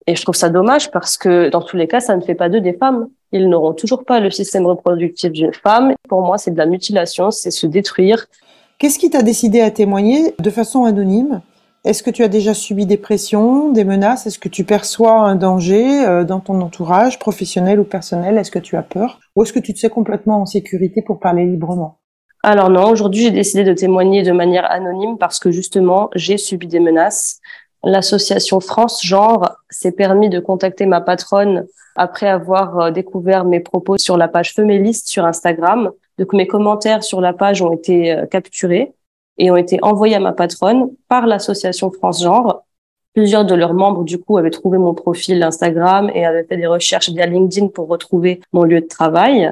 [0.07, 2.49] Et je trouve ça dommage parce que dans tous les cas, ça ne fait pas
[2.49, 3.09] d'eux des femmes.
[3.33, 5.95] Ils n'auront toujours pas le système reproductif d'une femme.
[6.09, 8.27] Pour moi, c'est de la mutilation, c'est se détruire.
[8.79, 11.41] Qu'est-ce qui t'a décidé à témoigner de façon anonyme?
[11.87, 14.27] Est-ce que tu as déjà subi des pressions, des menaces?
[14.27, 18.39] Est-ce que tu perçois un danger euh, dans ton entourage, professionnel ou personnel?
[18.39, 19.21] Est-ce que tu as peur?
[19.37, 22.01] Ou est-ce que tu te sais complètement en sécurité pour parler librement?
[22.43, 26.67] Alors non, aujourd'hui j'ai décidé de témoigner de manière anonyme parce que justement j'ai subi
[26.67, 27.39] des menaces.
[27.85, 33.97] L'association France Genre s'est permis de contacter ma patronne après avoir euh, découvert mes propos
[33.97, 35.93] sur la page Feméliste sur Instagram.
[36.19, 38.93] Donc mes commentaires sur la page ont été euh, capturés
[39.39, 42.65] et ont été envoyés à ma patronne par l'association France Genre.
[43.15, 46.67] Plusieurs de leurs membres, du coup, avaient trouvé mon profil Instagram et avaient fait des
[46.67, 49.51] recherches via LinkedIn pour retrouver mon lieu de travail.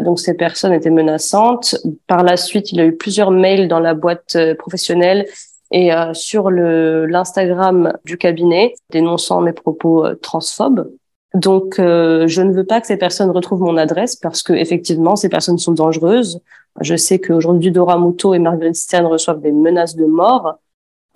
[0.00, 1.76] Donc ces personnes étaient menaçantes.
[2.06, 5.26] Par la suite, il y a eu plusieurs mails dans la boîte euh, professionnelle
[5.70, 10.90] et euh, sur l'Instagram du cabinet dénonçant mes propos euh, transphobes.
[11.34, 15.16] Donc, euh, je ne veux pas que ces personnes retrouvent mon adresse parce que effectivement,
[15.16, 16.40] ces personnes sont dangereuses.
[16.80, 20.58] Je sais qu'aujourd'hui, Dora Muto et Marguerite Stern reçoivent des menaces de mort.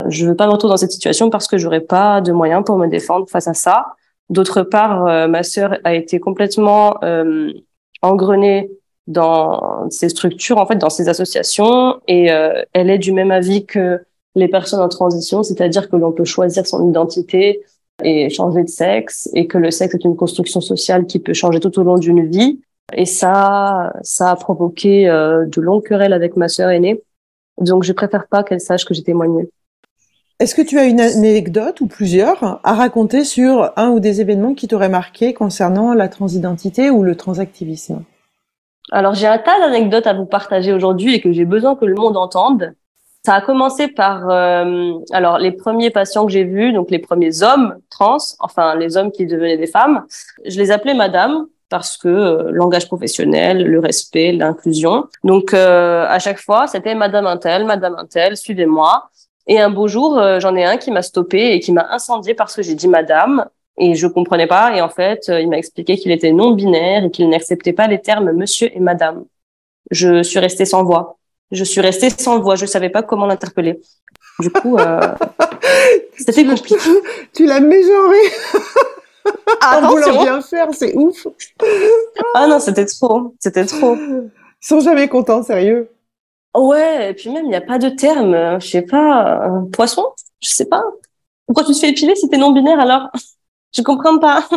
[0.07, 2.63] Je ne veux pas me retrouver dans cette situation parce que j'aurais pas de moyens
[2.65, 3.93] pour me défendre face à ça.
[4.29, 7.51] D'autre part, ma sœur a été complètement euh,
[8.01, 8.69] engrenée
[9.07, 13.99] dans ces structures, en fait, dans ces associations, et elle est du même avis que
[14.35, 17.63] les personnes en transition, c'est-à-dire que l'on peut choisir son identité
[18.03, 21.59] et changer de sexe et que le sexe est une construction sociale qui peut changer
[21.59, 22.59] tout au long d'une vie.
[22.93, 27.01] Et ça, ça a provoqué euh, de longues querelles avec ma sœur aînée.
[27.59, 29.49] Donc, je préfère pas qu'elle sache que j'ai témoigné.
[30.39, 34.53] Est-ce que tu as une anecdote ou plusieurs à raconter sur un ou des événements
[34.53, 38.03] qui t'auraient marqué concernant la transidentité ou le transactivisme?
[38.91, 41.95] Alors, j'ai un tas d'anecdotes à vous partager aujourd'hui et que j'ai besoin que le
[41.95, 42.73] monde entende.
[43.29, 47.43] Ça a commencé par euh, alors les premiers patients que j'ai vus, donc les premiers
[47.43, 50.03] hommes trans, enfin les hommes qui devenaient des femmes,
[50.47, 55.05] je les appelais madame parce que euh, langage professionnel, le respect, l'inclusion.
[55.23, 59.11] Donc euh, à chaque fois, c'était madame Intel, madame Intel, suivez-moi.
[59.45, 62.33] Et un beau jour, euh, j'en ai un qui m'a stoppé et qui m'a incendié
[62.33, 63.45] parce que j'ai dit madame
[63.77, 67.11] et je comprenais pas et en fait, il m'a expliqué qu'il était non binaire et
[67.11, 69.25] qu'il n'acceptait pas les termes monsieur et madame.
[69.91, 71.18] Je suis restée sans voix.
[71.51, 73.79] Je suis restée sans voix, je savais pas comment l'interpeller.
[74.39, 74.99] Du coup, euh,
[76.17, 76.75] c'était compliqué.
[77.33, 78.17] Tu l'as mégenré.
[79.61, 80.19] Attention.
[80.19, 81.27] En bien faire, c'est ouf.
[82.35, 83.95] ah non, c'était trop, c'était trop.
[83.95, 84.31] Ils
[84.61, 85.89] sont jamais contents, sérieux.
[86.55, 90.05] Ouais, et puis même, il n'y a pas de terme, je sais pas, un poisson,
[90.41, 90.83] je sais pas.
[91.45, 93.09] Pourquoi tu te fais épiler si t'es non-binaire alors?
[93.75, 94.47] Je comprends pas.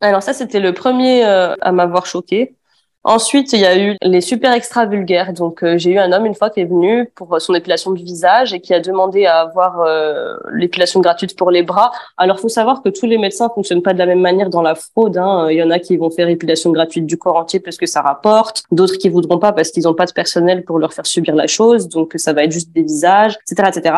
[0.00, 2.56] Alors ça, c'était le premier euh, à m'avoir choqué.
[3.06, 5.34] Ensuite, il y a eu les super extra vulgaires.
[5.34, 8.02] Donc, euh, j'ai eu un homme une fois qui est venu pour son épilation du
[8.02, 11.92] visage et qui a demandé à avoir euh, l'épilation gratuite pour les bras.
[12.16, 14.74] Alors, faut savoir que tous les médecins fonctionnent pas de la même manière dans la
[14.74, 15.18] fraude.
[15.18, 15.48] Hein.
[15.50, 18.00] Il y en a qui vont faire épilation gratuite du corps entier parce que ça
[18.00, 18.62] rapporte.
[18.72, 21.46] D'autres qui voudront pas parce qu'ils n'ont pas de personnel pour leur faire subir la
[21.46, 21.90] chose.
[21.90, 23.96] Donc, ça va être juste des visages, etc., etc.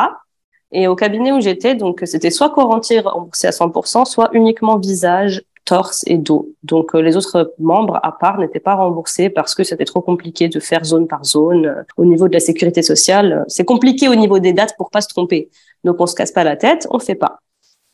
[0.73, 4.79] Et au cabinet où j'étais, donc c'était soit corps entier remboursé à 100%, soit uniquement
[4.79, 6.49] visage torse et dos.
[6.63, 10.49] Donc euh, les autres membres à part n'étaient pas remboursés parce que c'était trop compliqué
[10.49, 11.67] de faire zone par zone.
[11.67, 15.03] Euh, au niveau de la sécurité sociale, c'est compliqué au niveau des dates pour pas
[15.03, 15.51] se tromper.
[15.85, 17.41] Donc on se casse pas la tête, on fait pas.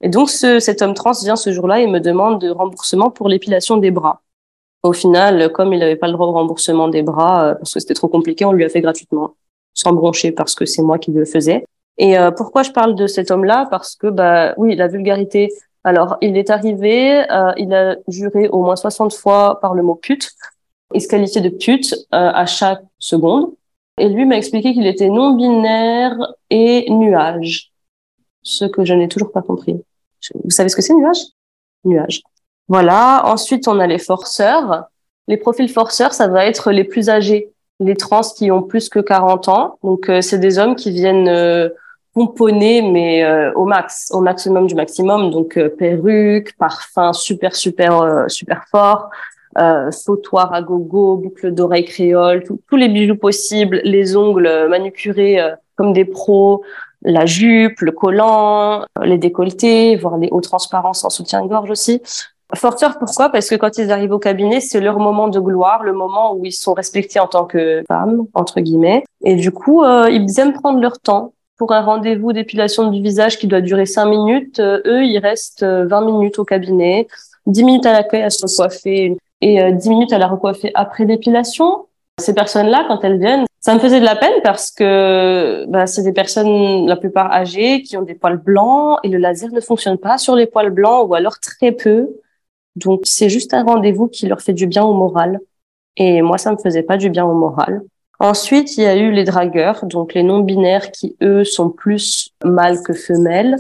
[0.03, 3.29] Et donc ce, cet homme trans vient ce jour-là et me demande de remboursement pour
[3.29, 4.21] l'épilation des bras.
[4.83, 7.81] Au final, comme il n'avait pas le droit au remboursement des bras euh, parce que
[7.81, 9.35] c'était trop compliqué, on lui a fait gratuitement,
[9.75, 11.65] sans broncher parce que c'est moi qui le faisais.
[11.99, 13.69] Et pourquoi je parle de cet homme-là?
[13.71, 15.51] Parce que bah oui, la vulgarité,
[15.85, 19.97] alors, il est arrivé, euh, il a juré au moins 60 fois par le mot
[19.97, 20.31] pute.
[20.95, 23.53] Il se qualifiait de pute euh, à chaque seconde.
[23.99, 26.17] Et lui m'a expliqué qu'il était non-binaire
[26.51, 27.73] et nuage.
[28.43, 29.83] Ce que je n'ai toujours pas compris.
[30.45, 31.19] Vous savez ce que c'est nuage?
[31.85, 32.23] Nuage.
[32.69, 33.23] Voilà.
[33.27, 34.85] Ensuite, on a les forceurs.
[35.29, 38.99] Les profils forceurs, ça va être les plus âgés, les trans qui ont plus que
[39.01, 39.79] 40 ans.
[39.83, 41.29] Donc, euh, c'est des hommes qui viennent
[42.13, 45.31] pomponné, mais euh, au max, au maximum du maximum.
[45.31, 49.11] Donc euh, perruque, parfum super super euh, super fort,
[49.59, 55.39] euh, sautoir à gogo, boucle d'oreille créole, tous les bijoux possibles, les ongles manucurés
[55.77, 56.63] comme des pros,
[57.03, 62.01] la jupe, le collant, les décolletés, voire les hauts transparences en soutien-gorge aussi.
[62.55, 63.31] Forceur, pourquoi?
[63.31, 66.45] Parce que quand ils arrivent au cabinet, c'est leur moment de gloire, le moment où
[66.45, 69.05] ils sont respectés en tant que femmes, entre guillemets.
[69.25, 73.47] Et du coup, ils aiment prendre leur temps pour un rendez-vous d'épilation du visage qui
[73.47, 77.07] doit durer 5 minutes, euh, eux, ils restent 20 euh, minutes au cabinet,
[77.47, 81.05] 10 minutes à l'accueil à se recoiffer et 10 euh, minutes à la recoiffer après
[81.05, 81.87] l'épilation.
[82.21, 86.03] Ces personnes-là, quand elles viennent, ça me faisait de la peine parce que bah, c'est
[86.03, 89.99] des personnes, la plupart âgées, qui ont des poils blancs et le laser ne fonctionne
[89.99, 92.11] pas sur les poils blancs ou alors très peu.
[92.77, 95.41] Donc c'est juste un rendez-vous qui leur fait du bien au moral.
[95.97, 97.83] Et moi, ça me faisait pas du bien au moral.
[98.23, 102.81] Ensuite, il y a eu les dragueurs, donc les non-binaires qui, eux, sont plus mâles
[102.85, 103.57] que femelles.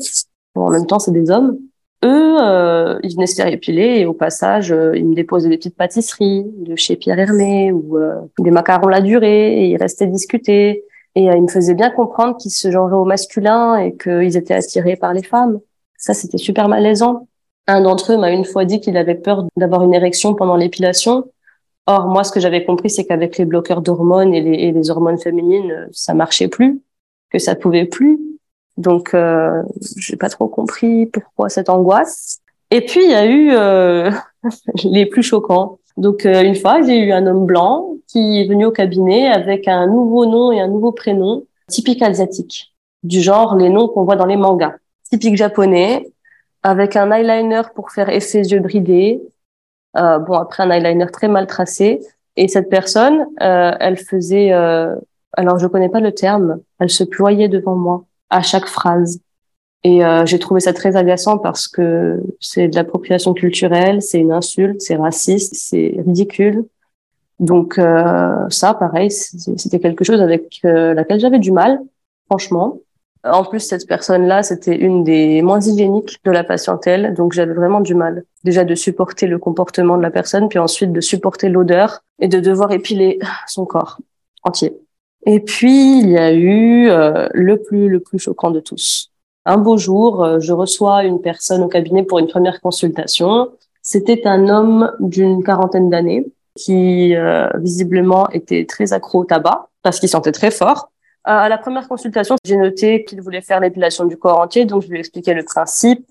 [0.54, 1.58] En même temps, c'est des hommes.
[2.04, 5.56] Eux, euh, ils venaient se faire épiler et au passage, euh, ils me déposaient des
[5.56, 10.06] petites pâtisseries de chez Pierre Hermé ou euh, des macarons la durée et ils restaient
[10.06, 10.84] discuter.
[11.16, 14.94] Et ils me faisaient bien comprendre qu'ils se genraient au masculin et qu'ils étaient attirés
[14.94, 15.58] par les femmes.
[15.96, 17.26] Ça, c'était super malaisant.
[17.66, 21.24] Un d'entre eux m'a une fois dit qu'il avait peur d'avoir une érection pendant l'épilation
[21.86, 25.88] Or, moi, ce que j'avais compris, c'est qu'avec les bloqueurs d'hormones et les, hormones féminines,
[25.90, 26.80] ça marchait plus,
[27.30, 28.20] que ça pouvait plus.
[28.76, 29.62] Donc, euh,
[29.96, 32.38] j'ai pas trop compris pourquoi cette angoisse.
[32.70, 34.10] Et puis, il y a eu euh,
[34.84, 35.78] les plus choquants.
[35.96, 39.68] Donc, euh, une fois, j'ai eu un homme blanc qui est venu au cabinet avec
[39.68, 44.16] un nouveau nom et un nouveau prénom typique asiatique, du genre les noms qu'on voit
[44.16, 44.74] dans les mangas.
[45.10, 46.10] Typique japonais,
[46.62, 49.20] avec un eyeliner pour faire effet yeux bridés,
[49.96, 52.00] euh, bon, après un eyeliner très mal tracé.
[52.36, 54.94] Et cette personne, euh, elle faisait, euh,
[55.34, 59.20] alors je connais pas le terme, elle se ployait devant moi à chaque phrase.
[59.84, 64.32] Et euh, j'ai trouvé ça très agaçant parce que c'est de l'appropriation culturelle, c'est une
[64.32, 66.64] insulte, c'est raciste, c'est ridicule.
[67.40, 71.80] Donc euh, ça, pareil, c'était quelque chose avec laquelle j'avais du mal,
[72.26, 72.78] franchement.
[73.24, 77.80] En plus, cette personne-là, c'était une des moins hygiéniques de la patientèle, donc j'avais vraiment
[77.80, 78.24] du mal.
[78.42, 82.40] Déjà de supporter le comportement de la personne, puis ensuite de supporter l'odeur et de
[82.40, 83.98] devoir épiler son corps
[84.42, 84.76] entier.
[85.24, 89.12] Et puis, il y a eu euh, le plus le plus choquant de tous.
[89.44, 93.50] Un beau jour, euh, je reçois une personne au cabinet pour une première consultation.
[93.82, 100.00] C'était un homme d'une quarantaine d'années qui euh, visiblement était très accro au tabac parce
[100.00, 100.91] qu'il sentait très fort
[101.24, 104.88] à la première consultation, j'ai noté qu'il voulait faire l'épilation du corps entier, donc je
[104.88, 106.10] lui ai expliqué le principe,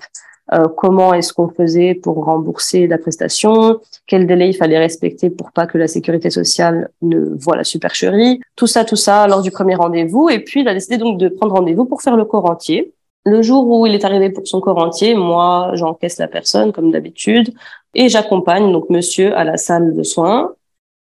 [0.54, 5.52] euh, comment est-ce qu'on faisait pour rembourser la prestation, quel délai il fallait respecter pour
[5.52, 9.52] pas que la sécurité sociale ne voit la supercherie, tout ça, tout ça lors du
[9.52, 10.30] premier rendez-vous.
[10.30, 12.94] Et puis il a décidé donc de prendre rendez-vous pour faire le corps entier.
[13.26, 16.92] Le jour où il est arrivé pour son corps entier, moi j'encaisse la personne comme
[16.92, 17.54] d'habitude
[17.94, 20.54] et j'accompagne donc monsieur à la salle de soins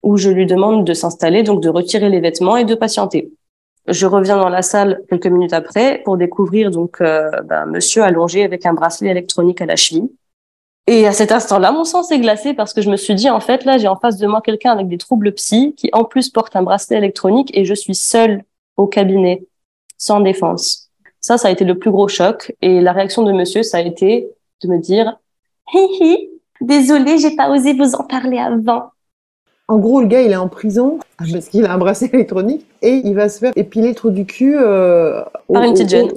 [0.04, 3.32] où je lui demande de s'installer, donc de retirer les vêtements et de patienter.
[3.86, 8.64] Je reviens dans la salle quelques minutes après pour découvrir donc ben, monsieur allongé avec
[8.64, 10.10] un bracelet électronique à la cheville.
[10.86, 13.40] Et à cet instant-là, mon sang s'est glacé parce que je me suis dit, en
[13.40, 16.28] fait, là, j'ai en face de moi quelqu'un avec des troubles psy qui, en plus,
[16.28, 18.44] porte un bracelet électronique et je suis seule
[18.76, 19.46] au cabinet,
[19.96, 20.90] sans défense.
[21.20, 22.54] Ça, ça a été le plus gros choc.
[22.60, 24.28] Et la réaction de monsieur, ça a été
[24.62, 25.18] de me dire,
[25.72, 28.90] hi hi, désolé, j'ai pas osé vous en parler avant.
[29.68, 33.00] En gros, le gars, il est en prison parce qu'il a un bracelet électronique et
[33.04, 35.22] il va se faire épiler le trou du cul euh,
[35.52, 36.10] par une petite jeune.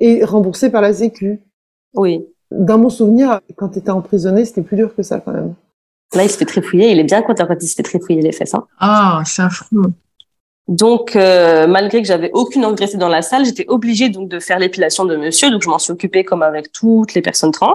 [0.00, 1.40] et remboursé par la Sécu.
[1.94, 2.26] Oui.
[2.50, 5.54] Dans mon souvenir, quand tu étais emprisonné, c'était plus dur que ça quand même.
[6.14, 6.90] Là, il se fait trifouiller.
[6.92, 8.54] Il est bien content quand il se fait trifouiller les fesses.
[8.54, 8.64] Hein.
[8.78, 9.92] Ah, c'est affreux.
[10.68, 14.58] Donc, euh, malgré que j'avais aucune engraissée dans la salle, j'étais obligée donc de faire
[14.58, 15.50] l'épilation de monsieur.
[15.50, 17.74] Donc, je m'en suis occupée comme avec toutes les personnes trans.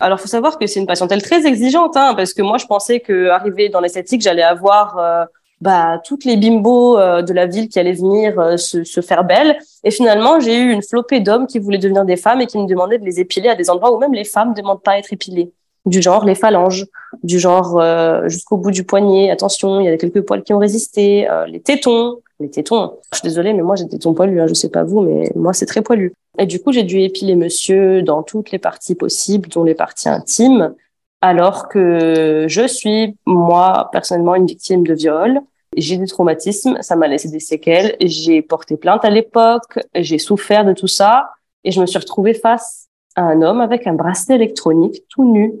[0.00, 3.00] Alors, faut savoir que c'est une patientèle très exigeante, hein, parce que moi, je pensais
[3.00, 5.24] que arrivé dans l'esthétique, j'allais avoir euh,
[5.60, 9.24] bah, toutes les bimbos euh, de la ville qui allaient venir euh, se, se, faire
[9.24, 9.56] belles.
[9.82, 12.66] Et finalement, j'ai eu une flopée d'hommes qui voulaient devenir des femmes et qui me
[12.66, 14.98] demandaient de les épiler à des endroits où même les femmes ne demandent pas à
[14.98, 15.52] être épilées.
[15.86, 16.86] Du genre les phalanges,
[17.22, 17.80] du genre
[18.26, 19.30] jusqu'au bout du poignet.
[19.30, 21.28] Attention, il y a quelques poils qui ont résisté.
[21.46, 22.94] les tétons, les tétons.
[23.12, 24.40] Je suis désolée, mais moi j'ai des tétons poilus.
[24.40, 26.14] Hein, je sais pas vous, mais moi c'est très poilu.
[26.38, 30.08] Et du coup, j'ai dû épiler monsieur dans toutes les parties possibles, dont les parties
[30.08, 30.74] intimes,
[31.20, 35.40] alors que je suis, moi, personnellement, une victime de viol.
[35.76, 37.96] J'ai des traumatismes, ça m'a laissé des séquelles.
[38.00, 41.30] J'ai porté plainte à l'époque, j'ai souffert de tout ça,
[41.62, 45.52] et je me suis retrouvée face à un homme avec un bracelet électronique tout nu,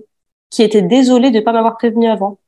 [0.54, 2.38] qui était désolé de pas m'avoir prévenu avant.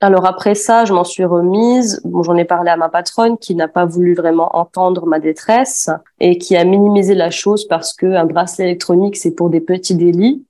[0.00, 2.00] Alors après ça, je m'en suis remise.
[2.04, 5.90] Bon, j'en ai parlé à ma patronne qui n'a pas voulu vraiment entendre ma détresse
[6.20, 9.94] et qui a minimisé la chose parce que un bracelet électronique c'est pour des petits
[9.94, 10.44] délits.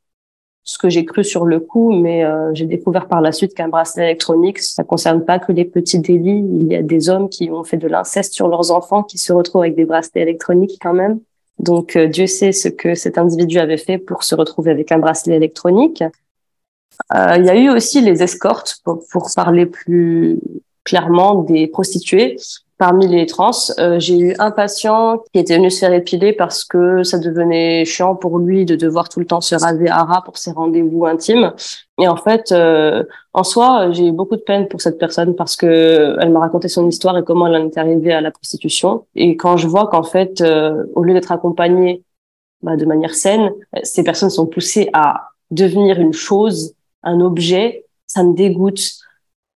[0.63, 3.67] Ce que j'ai cru sur le coup, mais euh, j'ai découvert par la suite qu'un
[3.67, 6.45] bracelet électronique, ça concerne pas que les petits délits.
[6.49, 9.33] Il y a des hommes qui ont fait de l'inceste sur leurs enfants qui se
[9.33, 11.19] retrouvent avec des bracelets électroniques quand même.
[11.59, 14.99] Donc euh, Dieu sait ce que cet individu avait fait pour se retrouver avec un
[14.99, 16.05] bracelet électronique.
[17.15, 20.39] Euh, il y a eu aussi les escortes, pour, pour, parler plus
[20.85, 22.37] clairement des prostituées.
[22.83, 26.65] Parmi les trans, euh, j'ai eu un patient qui était venu se faire épiler parce
[26.65, 30.23] que ça devenait chiant pour lui de devoir tout le temps se raser à ras
[30.23, 31.53] pour ses rendez-vous intimes.
[32.01, 35.55] Et en fait, euh, en soi, j'ai eu beaucoup de peine pour cette personne parce
[35.55, 39.07] que elle m'a raconté son histoire et comment elle en est arrivée à la prostitution.
[39.15, 42.03] Et quand je vois qu'en fait, euh, au lieu d'être accompagnée
[42.63, 43.53] bah, de manière saine,
[43.85, 48.99] ces personnes sont poussées à devenir une chose un objet, ça me dégoûte.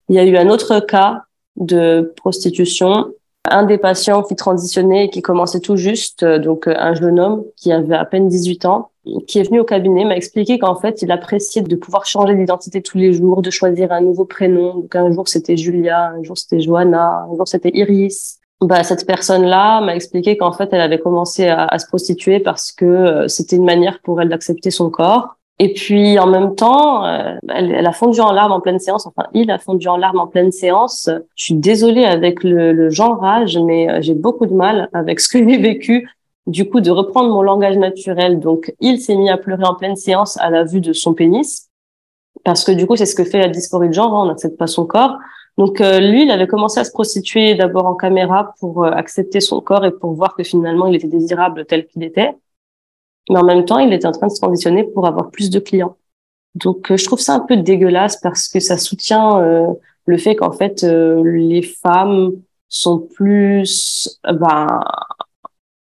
[0.10, 1.24] Il y a eu un autre cas
[1.56, 3.14] de prostitution.
[3.50, 7.20] Un des patients qui transitionnait et qui commençait tout juste, euh, donc euh, un jeune
[7.20, 8.92] homme qui avait à peine 18 ans,
[9.28, 12.82] qui est venu au cabinet, m'a expliqué qu'en fait, il appréciait de pouvoir changer d'identité
[12.82, 14.76] tous les jours, de choisir un nouveau prénom.
[14.76, 18.40] Donc un jour c'était Julia, un jour c'était Johanna, un jour c'était Iris.
[18.62, 22.72] Bah, cette personne-là m'a expliqué qu'en fait, elle avait commencé à, à se prostituer parce
[22.72, 27.06] que euh, c'était une manière pour elle d'accepter son corps et puis en même temps,
[27.06, 29.06] euh, elle, a fondu en larmes en pleine séance.
[29.06, 31.10] Enfin, il a fondu en larmes en pleine séance.
[31.36, 35.30] Je suis désolée avec le, le genrage, mais euh, j'ai beaucoup de mal avec ce
[35.30, 36.10] que j'ai vécu.
[36.48, 38.40] Du coup, de reprendre mon langage naturel.
[38.40, 41.70] Donc, il s'est mis à pleurer en pleine séance à la vue de son pénis,
[42.44, 44.14] parce que du coup, c'est ce que fait la dysphorie de genre.
[44.14, 45.18] Hein, on n'accepte pas son corps.
[45.58, 49.62] Donc, euh, lui, il avait commencé à se prostituer d'abord en caméra pour accepter son
[49.62, 52.34] corps et pour voir que finalement, il était désirable tel qu'il était
[53.30, 55.60] mais en même temps, il était en train de se transitionner pour avoir plus de
[55.60, 55.96] clients.
[56.56, 59.68] Donc, euh, je trouve ça un peu dégueulasse parce que ça soutient euh,
[60.06, 62.32] le fait qu'en fait, euh, les femmes
[62.70, 64.82] sont plus ben,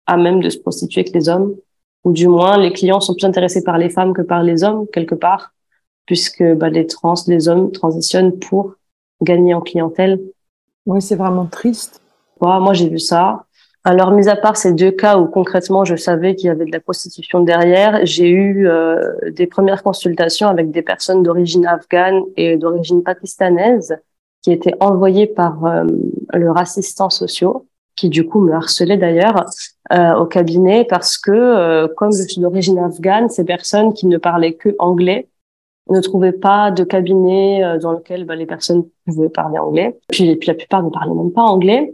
[0.06, 1.56] à même de se prostituer que les hommes,
[2.04, 4.86] ou du moins, les clients sont plus intéressés par les femmes que par les hommes,
[4.93, 5.54] quelque part,
[6.06, 8.76] puisque ben, les trans, les hommes transitionnent pour
[9.21, 10.21] gagner en clientèle.
[10.86, 12.02] Oui, c'est vraiment triste.
[12.39, 13.45] moi, j'ai vu ça.
[13.88, 16.71] Alors, mis à part ces deux cas où concrètement je savais qu'il y avait de
[16.71, 22.58] la prostitution derrière, j'ai eu euh, des premières consultations avec des personnes d'origine afghane et
[22.58, 23.95] d'origine pakistanaise
[24.41, 25.86] qui étaient envoyées par euh,
[26.34, 29.45] leurs assistants sociaux, qui du coup me harcelaient d'ailleurs
[29.93, 34.17] euh, au cabinet parce que, euh, comme je suis d'origine afghane, ces personnes qui ne
[34.17, 35.30] parlaient que anglais
[35.89, 39.98] ne trouvaient pas de cabinet euh, dans lequel bah, les personnes pouvaient parler anglais.
[40.10, 41.93] Puis, puis la plupart ne parlaient même pas anglais.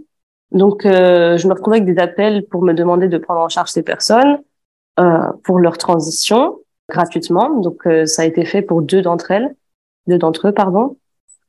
[0.51, 3.69] Donc, euh, je me retrouvais avec des appels pour me demander de prendre en charge
[3.69, 4.39] ces personnes
[4.99, 6.59] euh, pour leur transition
[6.89, 7.49] gratuitement.
[7.61, 9.55] Donc, euh, ça a été fait pour deux d'entre elles,
[10.07, 10.97] deux d'entre eux, pardon.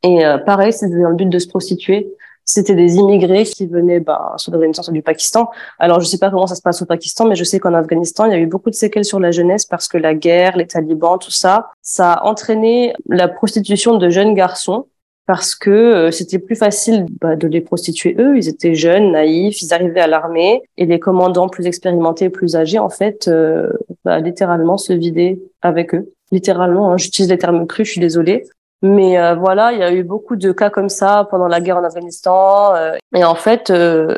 [0.05, 2.13] Et euh, pareil, c'était dans le but de se prostituer.
[2.45, 5.49] C'était des immigrés qui venaient, bah, soit d'Afghanistan, soit du Pakistan.
[5.79, 8.27] Alors, je sais pas comment ça se passe au Pakistan, mais je sais qu'en Afghanistan,
[8.27, 10.67] il y a eu beaucoup de séquelles sur la jeunesse parce que la guerre, les
[10.67, 14.87] talibans, tout ça, ça a entraîné la prostitution de jeunes garçons
[15.27, 18.37] parce que euh, c'était plus facile bah, de les prostituer eux.
[18.37, 22.79] Ils étaient jeunes, naïfs, ils arrivaient à l'armée et les commandants plus expérimentés, plus âgés,
[22.79, 23.73] en fait, euh,
[24.05, 26.13] bah, littéralement se vidaient avec eux.
[26.33, 28.45] Littéralement, hein, j'utilise les termes crus, je suis désolée.
[28.85, 31.77] Mais euh, voilà, il y a eu beaucoup de cas comme ça pendant la guerre
[31.77, 32.75] en Afghanistan.
[33.15, 33.73] et en fait,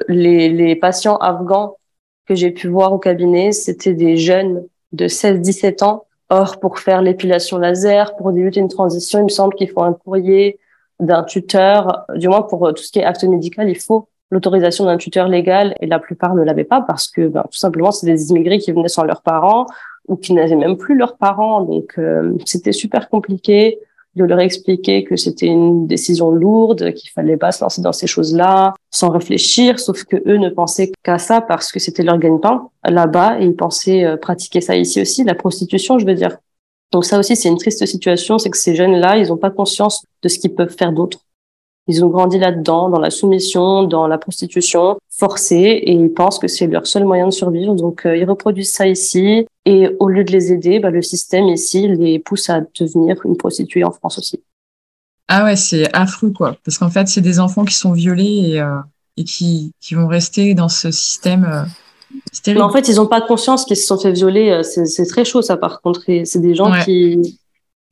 [0.08, 1.76] les, les patients afghans
[2.26, 6.04] que j'ai pu voir au cabinet, c'était des jeunes de 16-17 ans.
[6.30, 9.92] Or, pour faire l'épilation laser, pour débuter une transition, il me semble qu'il faut un
[9.92, 10.58] courrier
[11.00, 14.96] d'un tuteur, du moins pour tout ce qui est acte médical, il faut l'autorisation d'un
[14.96, 18.30] tuteur légal et la plupart ne l'avaient pas parce que ben, tout simplement c'est des
[18.30, 19.66] immigrés qui venaient sans leurs parents
[20.08, 21.62] ou qui n'avaient même plus leurs parents.
[21.62, 23.78] Donc euh, c'était super compliqué
[24.16, 28.06] de leur expliquer que c'était une décision lourde qu'il fallait pas se lancer dans ces
[28.06, 32.68] choses-là sans réfléchir sauf que eux ne pensaient qu'à ça parce que c'était leur gagne-pain.
[32.84, 36.36] Là-bas et ils pensaient euh, pratiquer ça ici aussi la prostitution je veux dire
[36.94, 40.04] donc ça aussi, c'est une triste situation, c'est que ces jeunes-là, ils n'ont pas conscience
[40.22, 41.18] de ce qu'ils peuvent faire d'autre.
[41.88, 46.46] Ils ont grandi là-dedans, dans la soumission, dans la prostitution forcée, et ils pensent que
[46.46, 47.74] c'est leur seul moyen de survivre.
[47.74, 51.46] Donc euh, ils reproduisent ça ici, et au lieu de les aider, bah, le système
[51.48, 54.44] ici les pousse à devenir une prostituée en France aussi.
[55.26, 58.60] Ah ouais, c'est affreux quoi, parce qu'en fait, c'est des enfants qui sont violés et,
[58.60, 58.78] euh,
[59.16, 61.42] qui vont rester dans ce système.
[61.42, 61.64] Euh
[62.46, 64.50] mais en fait, ils n'ont pas conscience qu'ils se sont fait violer.
[64.50, 66.02] Euh, c'est très chaud, ça, par contre.
[66.24, 67.38] C'est des gens qui.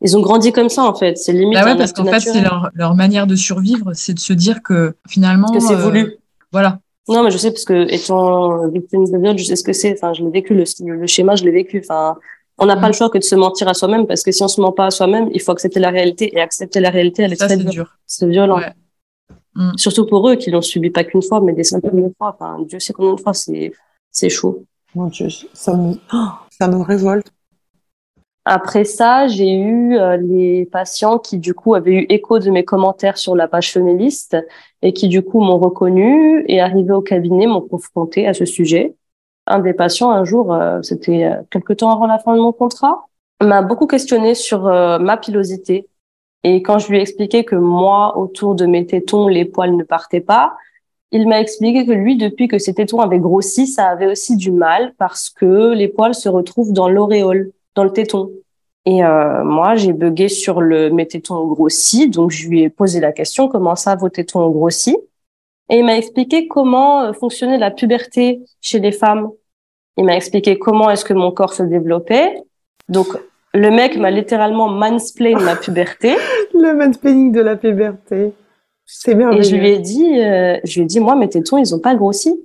[0.05, 1.17] Ils ont grandi comme ça, en fait.
[1.17, 1.55] C'est limite.
[1.55, 4.63] Bah ouais, parce qu'en fait, c'est leur, leur, manière de survivre, c'est de se dire
[4.63, 5.51] que finalement.
[5.53, 6.01] Que c'est voulu.
[6.01, 6.19] Euh,
[6.51, 6.81] voilà.
[7.09, 9.93] Non, mais je sais, parce que étant victime de viol, je sais ce que c'est.
[9.93, 11.81] Enfin, je l'ai vécu, le, le, schéma, je l'ai vécu.
[11.85, 12.17] Enfin,
[12.59, 14.49] on n'a pas le choix que de se mentir à soi-même, parce que si on
[14.49, 16.33] se ment pas à soi-même, il faut accepter la réalité.
[16.37, 17.97] Et accepter la réalité, elle est très dure.
[18.07, 18.59] C'est violent.
[18.59, 18.73] Ouais.
[19.55, 19.73] Mm.
[19.77, 22.37] Surtout pour eux qui l'ont subi pas qu'une fois, mais des centaines de fois.
[22.39, 23.35] Enfin, Dieu sait combien de fois.
[23.35, 23.73] C'est
[24.13, 24.65] c'est chaud.
[24.95, 25.95] Mon Dieu, ça me,
[26.51, 27.33] ça me révolte.
[28.45, 32.65] Après ça, j'ai eu euh, les patients qui du coup avaient eu écho de mes
[32.65, 34.37] commentaires sur la page féministe
[34.83, 38.97] et qui du coup m'ont reconnu et arrivé au cabinet m'ont confronté à ce sujet.
[39.47, 42.53] Un des patients un jour, euh, c'était euh, quelque temps avant la fin de mon
[42.53, 43.07] contrat,
[43.41, 45.89] m'a beaucoup questionné sur ma pilosité
[46.45, 49.85] et quand je lui ai expliqué que moi autour de mes tétons les poils ne
[49.85, 50.57] partaient pas,
[51.13, 54.51] il m'a expliqué que lui, depuis que ses tétons avaient grossi, ça avait aussi du
[54.51, 58.31] mal parce que les poils se retrouvent dans l'auréole, dans le téton.
[58.87, 62.71] Et euh, moi, j'ai bugué sur le mes tétons ont grossi, donc je lui ai
[62.71, 64.97] posé la question comment ça vos tétons ont grossi?
[65.69, 69.31] Et il m'a expliqué comment euh, fonctionnait la puberté chez les femmes.
[69.99, 72.35] Il m'a expliqué comment est-ce que mon corps se développait.
[72.89, 73.07] Donc
[73.55, 76.17] le mec m'a littéralement mansplain ma puberté.
[76.55, 78.33] le mansplaining de la puberté.
[78.95, 79.41] C'est merveilleux.
[79.41, 81.79] Et je lui ai dit, euh, je lui ai dit, moi, mes tétons, ils ont
[81.79, 82.39] pas grossi.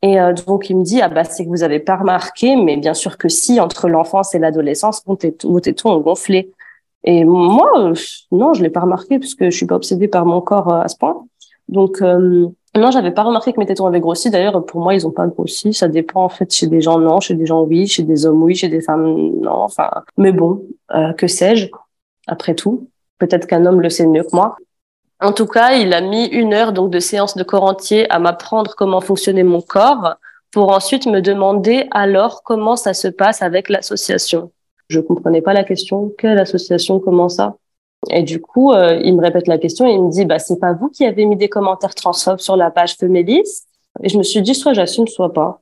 [0.00, 2.76] Et euh, donc, il me dit, ah bah, c'est que vous avez pas remarqué, mais
[2.76, 6.50] bien sûr que si, entre l'enfance et l'adolescence, vos tétons, ont gonflé.
[7.04, 7.94] Et moi, euh,
[8.32, 10.88] non, je l'ai pas remarqué parce que je suis pas obsédée par mon corps à
[10.88, 11.26] ce point.
[11.68, 14.30] Donc, non, j'avais pas remarqué que mes tétons avaient grossi.
[14.30, 15.74] D'ailleurs, pour moi, ils ont pas grossi.
[15.74, 18.42] Ça dépend en fait chez des gens non, chez des gens oui, chez des hommes
[18.42, 19.04] oui, chez des femmes
[19.40, 19.52] non.
[19.52, 20.64] Enfin, mais bon,
[21.16, 21.68] que sais-je
[22.26, 22.88] Après tout,
[23.18, 24.56] peut-être qu'un homme le sait mieux que moi.
[25.22, 28.18] En tout cas, il a mis une heure donc de séance de corps entier à
[28.18, 30.16] m'apprendre comment fonctionnait mon corps
[30.50, 34.50] pour ensuite me demander alors comment ça se passe avec l'association.
[34.88, 36.12] Je comprenais pas la question.
[36.18, 37.54] Quelle association Comment ça?
[38.10, 40.58] Et du coup, euh, il me répète la question et il me dit bah c'est
[40.58, 43.62] pas vous qui avez mis des commentaires transphobes sur la page Femélis
[44.02, 45.60] Et je me suis dit soit j'assume, soit pas.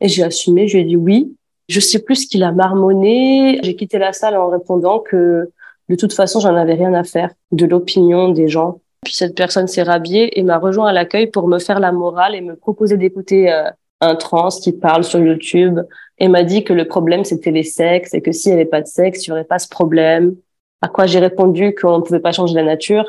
[0.00, 0.68] Et j'ai assumé.
[0.68, 1.36] Je lui ai dit oui.
[1.68, 3.60] Je sais plus ce qu'il a marmonné.
[3.62, 5.50] J'ai quitté la salle en répondant que
[5.90, 9.66] de toute façon, j'en avais rien à faire de l'opinion des gens puis cette personne
[9.66, 12.96] s'est rhabillée et m'a rejoint à l'accueil pour me faire la morale et me proposer
[12.96, 13.68] d'écouter euh,
[14.00, 15.80] un trans qui parle sur YouTube
[16.18, 18.80] et m'a dit que le problème c'était les sexes et que s'il n'y avait pas
[18.80, 20.36] de sexe, il n'y aurait pas ce problème.
[20.80, 23.04] À quoi j'ai répondu qu'on ne pouvait pas changer la nature?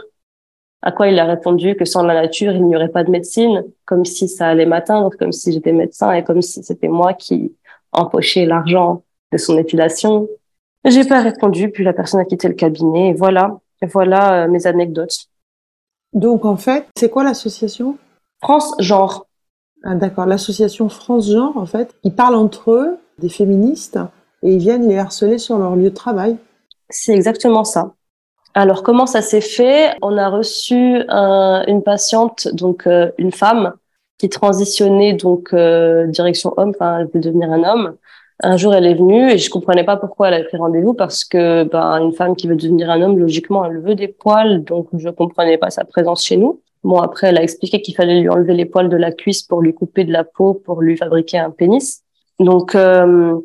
[0.81, 3.63] À quoi il a répondu que sans la nature, il n'y aurait pas de médecine,
[3.85, 7.55] comme si ça allait m'atteindre, comme si j'étais médecin et comme si c'était moi qui
[7.93, 10.27] empochais l'argent de son épilation.
[10.83, 14.47] J'ai pas répondu, puis la personne a quitté le cabinet et voilà, et voilà euh,
[14.49, 15.29] mes anecdotes.
[16.13, 17.97] Donc en fait, c'est quoi l'association?
[18.41, 19.25] France Genre.
[19.83, 23.99] Ah, D'accord, l'association France Genre, en fait, ils parlent entre eux, des féministes,
[24.41, 26.37] et ils viennent les harceler sur leur lieu de travail.
[26.89, 27.93] C'est exactement ça.
[28.53, 29.95] Alors comment ça s'est fait?
[30.01, 30.75] On a reçu
[31.09, 33.73] une patiente, donc euh, une femme,
[34.19, 37.95] qui transitionnait donc euh, direction homme, enfin elle veut devenir un homme,
[38.41, 41.23] un jour, elle est venue et je comprenais pas pourquoi elle avait pris rendez-vous parce
[41.23, 44.87] que ben, une femme qui veut devenir un homme, logiquement, elle veut des poils, donc
[44.93, 46.61] je comprenais pas sa présence chez nous.
[46.83, 49.61] Bon, après, elle a expliqué qu'il fallait lui enlever les poils de la cuisse pour
[49.61, 52.03] lui couper de la peau, pour lui fabriquer un pénis.
[52.39, 53.39] Donc, euh,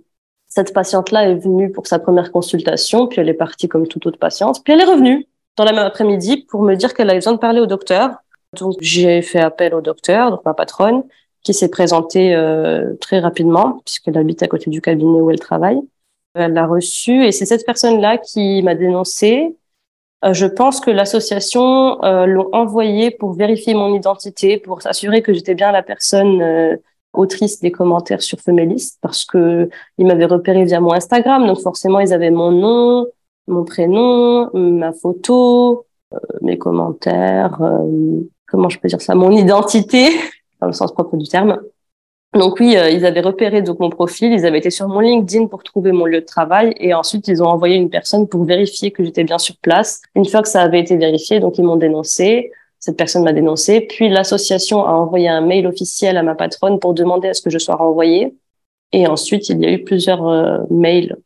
[0.49, 4.19] cette patiente-là est venue pour sa première consultation, puis elle est partie comme toute autre
[4.19, 7.35] patiente, puis elle est revenue dans la même après-midi pour me dire qu'elle avait besoin
[7.35, 8.17] de parler au docteur.
[8.59, 11.05] Donc, j'ai fait appel au docteur, donc ma patronne,
[11.55, 15.81] s'est présentée euh, très rapidement, puisqu'elle habite à côté du cabinet où elle travaille.
[16.35, 19.57] Elle l'a reçue et c'est cette personne-là qui m'a dénoncé.
[20.25, 25.33] Euh, je pense que l'association euh, l'ont envoyé pour vérifier mon identité, pour s'assurer que
[25.33, 26.77] j'étais bien la personne euh,
[27.13, 32.01] autrice des commentaires sur Femelist, parce que ils m'avaient repéré via mon Instagram, donc forcément
[32.01, 33.07] ils avaient mon nom,
[33.47, 35.87] mon prénom, ma photo,
[36.43, 37.59] mes commentaires,
[38.47, 40.11] comment je peux dire ça, mon identité
[40.61, 41.59] dans le sens propre du terme.
[42.35, 45.47] Donc oui, euh, ils avaient repéré donc mon profil, ils avaient été sur mon LinkedIn
[45.47, 48.91] pour trouver mon lieu de travail et ensuite ils ont envoyé une personne pour vérifier
[48.91, 50.03] que j'étais bien sur place.
[50.15, 52.53] Une fois que ça avait été vérifié, donc ils m'ont dénoncé.
[52.81, 56.95] Cette personne m'a dénoncé, puis l'association a envoyé un mail officiel à ma patronne pour
[56.95, 58.37] demander à ce que je sois renvoyée.
[58.93, 61.17] Et ensuite, il y a eu plusieurs euh, mails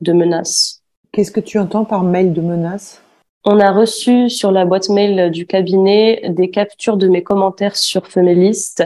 [0.00, 0.82] de menaces.
[1.12, 3.02] Qu'est-ce que tu entends par mail de menaces?
[3.44, 8.06] On a reçu sur la boîte mail du cabinet des captures de mes commentaires sur
[8.06, 8.82] Femelist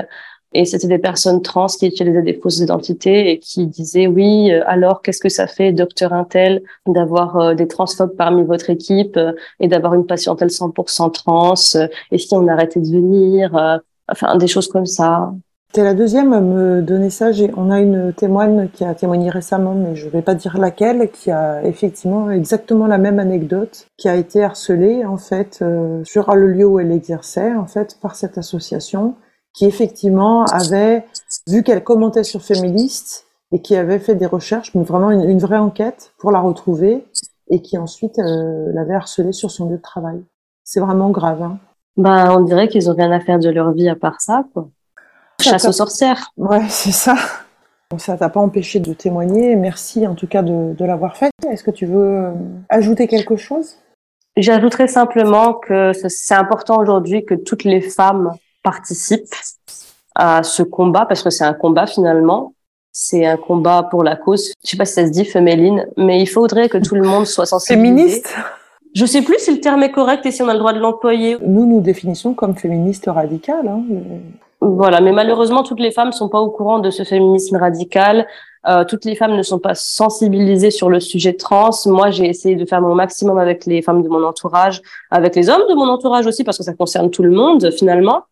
[0.54, 4.62] et c'était des personnes trans qui utilisaient des fausses identités et qui disaient oui, euh,
[4.66, 9.32] alors qu'est-ce que ça fait, docteur Intel, d'avoir euh, des transphobes parmi votre équipe euh,
[9.58, 11.54] et d'avoir une patientèle 100% trans
[12.12, 15.32] Et si on arrêtait de venir Enfin, des choses comme ça.
[15.74, 17.30] T'es la deuxième à me donner ça.
[17.56, 21.32] On a une témoigne qui a témoigné récemment, mais je vais pas dire laquelle, qui
[21.32, 26.46] a effectivement exactement la même anecdote, qui a été harcelée en fait euh, sur le
[26.46, 29.16] lieu où elle exerçait en fait par cette association,
[29.52, 31.06] qui effectivement avait
[31.48, 35.58] vu qu'elle commentait sur Féministe et qui avait fait des recherches, mais vraiment une, vraie
[35.58, 37.04] enquête pour la retrouver
[37.50, 40.22] et qui ensuite euh, l'avait harcelée sur son lieu de travail.
[40.62, 41.42] C'est vraiment grave.
[41.42, 41.58] Hein.
[41.96, 44.44] Bah, on dirait qu'ils ont rien à faire de leur vie à part ça.
[45.40, 46.32] Chasse aux sorcières.
[46.36, 47.16] Ouais, c'est ça.
[47.98, 49.56] Ça t'a pas empêché de témoigner.
[49.56, 51.30] Merci en tout cas de, de l'avoir fait.
[51.48, 52.30] Est-ce que tu veux euh,
[52.68, 53.76] ajouter quelque chose?
[54.36, 58.32] J'ajouterais simplement que c'est important aujourd'hui que toutes les femmes
[58.64, 59.34] participent
[60.16, 62.52] à ce combat parce que c'est un combat finalement.
[62.90, 64.52] C'est un combat pour la cause.
[64.64, 67.26] Je sais pas si ça se dit féméline, mais il faudrait que tout le monde
[67.26, 67.92] soit sensibilisé.
[67.96, 68.34] Féministe?
[68.94, 70.78] Je sais plus si le terme est correct et si on a le droit de
[70.78, 71.36] l'employer.
[71.44, 73.66] Nous, nous définissons comme féministe radical.
[73.66, 73.82] Hein.
[74.66, 78.26] Voilà, mais malheureusement, toutes les femmes sont pas au courant de ce féminisme radical.
[78.66, 81.68] Euh, toutes les femmes ne sont pas sensibilisées sur le sujet trans.
[81.84, 85.50] Moi, j'ai essayé de faire mon maximum avec les femmes de mon entourage, avec les
[85.50, 88.22] hommes de mon entourage aussi, parce que ça concerne tout le monde finalement.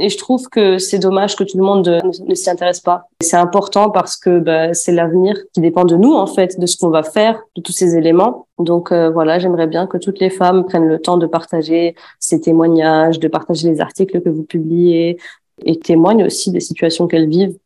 [0.00, 3.08] Et je trouve que c'est dommage que tout le monde ne, ne s'y intéresse pas.
[3.20, 6.78] C'est important parce que bah, c'est l'avenir qui dépend de nous, en fait, de ce
[6.78, 8.46] qu'on va faire, de tous ces éléments.
[8.58, 12.40] Donc euh, voilà, j'aimerais bien que toutes les femmes prennent le temps de partager ces
[12.40, 15.18] témoignages, de partager les articles que vous publiez
[15.64, 17.56] et témoignent aussi des situations qu'elles vivent.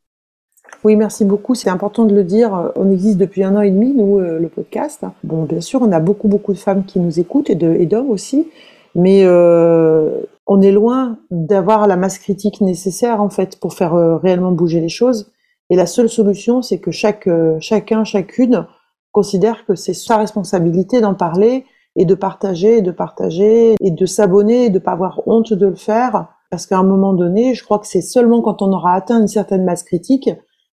[0.84, 1.55] Oui, merci beaucoup.
[1.55, 2.72] C'est important de le dire.
[2.76, 5.05] On existe depuis un an et demi, nous, euh, le podcast.
[5.24, 8.49] Bon, bien sûr, on a beaucoup, beaucoup de femmes qui nous écoutent et d'hommes aussi.
[8.95, 14.16] Mais euh, on est loin d'avoir la masse critique nécessaire en fait pour faire euh,
[14.16, 15.32] réellement bouger les choses.
[15.70, 17.28] Et la seule solution, c'est que chaque,
[17.59, 18.66] chacun, chacune
[19.11, 21.64] considère que c'est sa responsabilité d'en parler
[21.97, 25.66] et de partager, et de partager et de s'abonner et de pas avoir honte de
[25.66, 26.28] le faire.
[26.51, 29.28] Parce qu'à un moment donné, je crois que c'est seulement quand on aura atteint une
[29.28, 30.30] certaine masse critique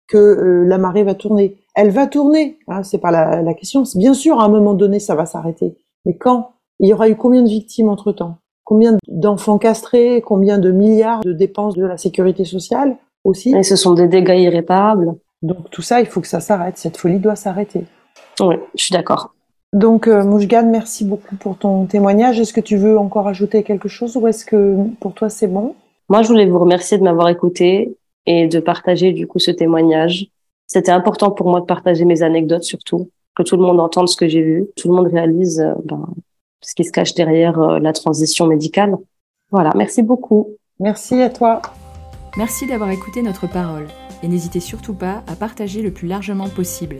[0.07, 1.57] que euh, la marée va tourner.
[1.75, 3.83] Elle va tourner, hein, c'est pas la, la question.
[3.95, 5.77] Bien sûr, à un moment donné, ça va s'arrêter.
[6.05, 10.59] Mais quand Il y aura eu combien de victimes entre temps Combien d'enfants castrés, combien
[10.59, 13.55] de milliards de dépenses de la sécurité sociale aussi?
[13.55, 15.15] Et ce sont des dégâts irréparables.
[15.41, 16.77] Donc tout ça, il faut que ça s'arrête.
[16.77, 17.85] Cette folie doit s'arrêter.
[18.39, 19.33] Oui, je suis d'accord.
[19.73, 22.39] Donc euh, Moujgan, merci beaucoup pour ton témoignage.
[22.39, 25.75] Est-ce que tu veux encore ajouter quelque chose ou est-ce que pour toi c'est bon?
[26.09, 27.95] Moi, je voulais vous remercier de m'avoir écouté
[28.25, 30.27] et de partager du coup ce témoignage.
[30.65, 34.15] C'était important pour moi de partager mes anecdotes surtout, que tout le monde entende ce
[34.15, 36.07] que j'ai vu, tout le monde réalise euh, ben,
[36.61, 38.95] ce qui se cache derrière euh, la transition médicale.
[39.51, 40.49] Voilà, merci beaucoup.
[40.79, 41.61] Merci à toi.
[42.37, 43.87] Merci d'avoir écouté notre parole
[44.23, 46.99] et n'hésitez surtout pas à partager le plus largement possible.